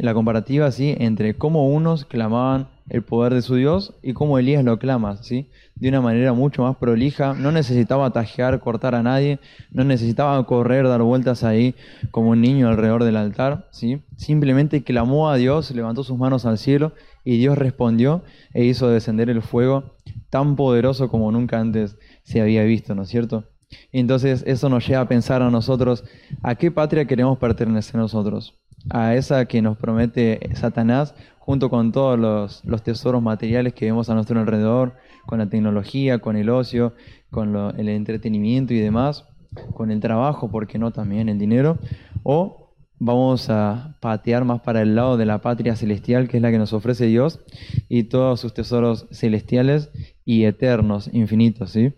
la 0.01 0.13
comparativa, 0.13 0.71
¿sí?, 0.71 0.95
entre 0.99 1.35
cómo 1.35 1.69
unos 1.69 2.03
clamaban 2.03 2.67
el 2.89 3.03
poder 3.03 3.33
de 3.33 3.43
su 3.43 3.55
Dios 3.55 3.93
y 4.01 4.13
cómo 4.13 4.39
Elías 4.39 4.63
lo 4.63 4.77
clama, 4.79 5.17
¿sí? 5.17 5.47
De 5.75 5.87
una 5.89 6.01
manera 6.01 6.33
mucho 6.33 6.63
más 6.63 6.75
prolija, 6.77 7.33
no 7.33 7.51
necesitaba 7.51 8.11
tajear, 8.11 8.59
cortar 8.59 8.95
a 8.95 9.03
nadie, 9.03 9.39
no 9.71 9.83
necesitaba 9.83 10.43
correr, 10.45 10.87
dar 10.87 11.03
vueltas 11.03 11.43
ahí 11.43 11.75
como 12.11 12.31
un 12.31 12.41
niño 12.41 12.67
alrededor 12.67 13.03
del 13.03 13.15
altar, 13.15 13.67
¿sí? 13.71 14.01
Simplemente 14.17 14.83
clamó 14.83 15.29
a 15.29 15.37
Dios, 15.37 15.71
levantó 15.71 16.03
sus 16.03 16.17
manos 16.17 16.45
al 16.45 16.57
cielo 16.57 16.93
y 17.23 17.37
Dios 17.37 17.57
respondió 17.57 18.23
e 18.53 18.65
hizo 18.65 18.89
descender 18.89 19.29
el 19.29 19.43
fuego 19.43 19.95
tan 20.31 20.55
poderoso 20.55 21.07
como 21.07 21.31
nunca 21.31 21.59
antes 21.59 21.97
se 22.23 22.41
había 22.41 22.63
visto, 22.63 22.95
¿no 22.95 23.03
es 23.03 23.09
cierto? 23.09 23.45
Entonces 23.91 24.43
eso 24.47 24.69
nos 24.69 24.87
lleva 24.87 25.01
a 25.01 25.07
pensar 25.07 25.41
a 25.43 25.51
nosotros, 25.51 26.03
¿a 26.41 26.55
qué 26.55 26.71
patria 26.71 27.05
queremos 27.05 27.37
pertenecer 27.37 27.95
nosotros? 27.95 28.55
¿A 28.89 29.15
esa 29.15 29.45
que 29.45 29.61
nos 29.61 29.77
promete 29.77 30.49
Satanás 30.55 31.15
junto 31.39 31.69
con 31.69 31.91
todos 31.91 32.17
los, 32.19 32.83
tesoros 32.83 33.21
materiales 33.21 33.73
que 33.73 33.85
vemos 33.85 34.09
a 34.09 34.13
nuestro 34.13 34.39
alrededor, 34.39 34.93
con 35.25 35.39
la 35.39 35.49
tecnología, 35.49 36.19
con 36.19 36.35
el 36.35 36.49
ocio, 36.49 36.93
con 37.29 37.55
el 37.77 37.89
entretenimiento 37.89 38.73
y 38.73 38.79
demás, 38.79 39.25
con 39.73 39.91
el 39.91 39.99
trabajo, 39.99 40.49
porque 40.49 40.79
no 40.79 40.91
también 40.91 41.29
el 41.29 41.37
dinero? 41.37 41.77
¿O 42.23 42.63
vamos 42.99 43.49
a 43.49 43.97
patear 43.99 44.45
más 44.45 44.61
para 44.61 44.81
el 44.81 44.95
lado 44.95 45.17
de 45.17 45.25
la 45.25 45.41
patria 45.41 45.75
celestial, 45.75 46.29
que 46.29 46.37
es 46.37 46.43
la 46.43 46.51
que 46.51 46.57
nos 46.57 46.71
ofrece 46.71 47.05
Dios, 47.07 47.41
y 47.89 48.03
todos 48.03 48.39
sus 48.39 48.53
tesoros 48.53 49.07
celestiales 49.11 49.91
y 50.23 50.45
eternos, 50.45 51.09
infinitos, 51.11 51.71
¿sí? 51.71 51.93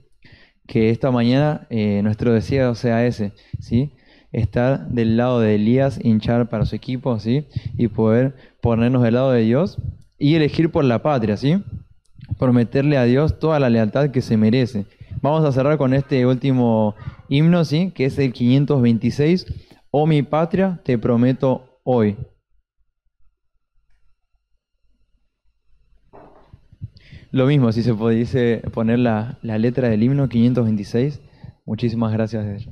Que 0.66 0.90
esta 0.90 1.12
mañana 1.12 1.68
eh, 1.70 2.02
nuestro 2.02 2.34
deseo 2.34 2.74
sea 2.74 3.06
ese, 3.06 3.34
¿sí? 3.60 3.92
Estar 4.36 4.90
del 4.90 5.16
lado 5.16 5.40
de 5.40 5.56
Elías, 5.56 6.00
hinchar 6.04 6.50
para 6.50 6.66
su 6.66 6.76
equipo, 6.76 7.20
¿sí? 7.20 7.48
Y 7.78 7.88
poder 7.88 8.36
ponernos 8.62 9.02
del 9.02 9.14
lado 9.14 9.32
de 9.32 9.42
Dios 9.42 9.78
y 10.20 10.36
elegir 10.36 10.72
por 10.72 10.84
la 10.84 11.02
patria, 11.02 11.38
¿sí? 11.38 11.64
Prometerle 12.38 12.98
a 12.98 13.06
Dios 13.06 13.40
toda 13.40 13.60
la 13.60 13.70
lealtad 13.70 14.10
que 14.10 14.22
se 14.22 14.36
merece. 14.36 14.86
Vamos 15.22 15.46
a 15.46 15.52
cerrar 15.52 15.78
con 15.78 15.94
este 15.94 16.26
último 16.26 16.96
himno, 17.30 17.64
¿sí? 17.64 17.92
Que 17.96 18.06
es 18.06 18.20
el 18.20 18.34
526 18.34 19.46
Oh 19.98 20.06
mi 20.06 20.22
patria, 20.24 20.82
te 20.84 20.98
prometo 20.98 21.80
hoy. 21.86 22.18
Lo 27.32 27.46
mismo, 27.46 27.72
si 27.72 27.84
se 27.84 27.94
pudiese 27.94 28.62
poner 28.74 29.00
la, 29.00 29.40
la 29.42 29.58
letra 29.58 29.88
del 29.88 30.04
himno 30.04 30.28
526. 30.28 31.22
Muchísimas 31.66 32.12
gracias. 32.12 32.68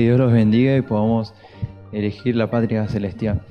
Que 0.00 0.06
Dios 0.06 0.18
los 0.18 0.32
bendiga 0.32 0.74
y 0.78 0.80
podamos 0.80 1.34
elegir 1.92 2.34
la 2.34 2.50
patria 2.50 2.88
celestial. 2.88 3.42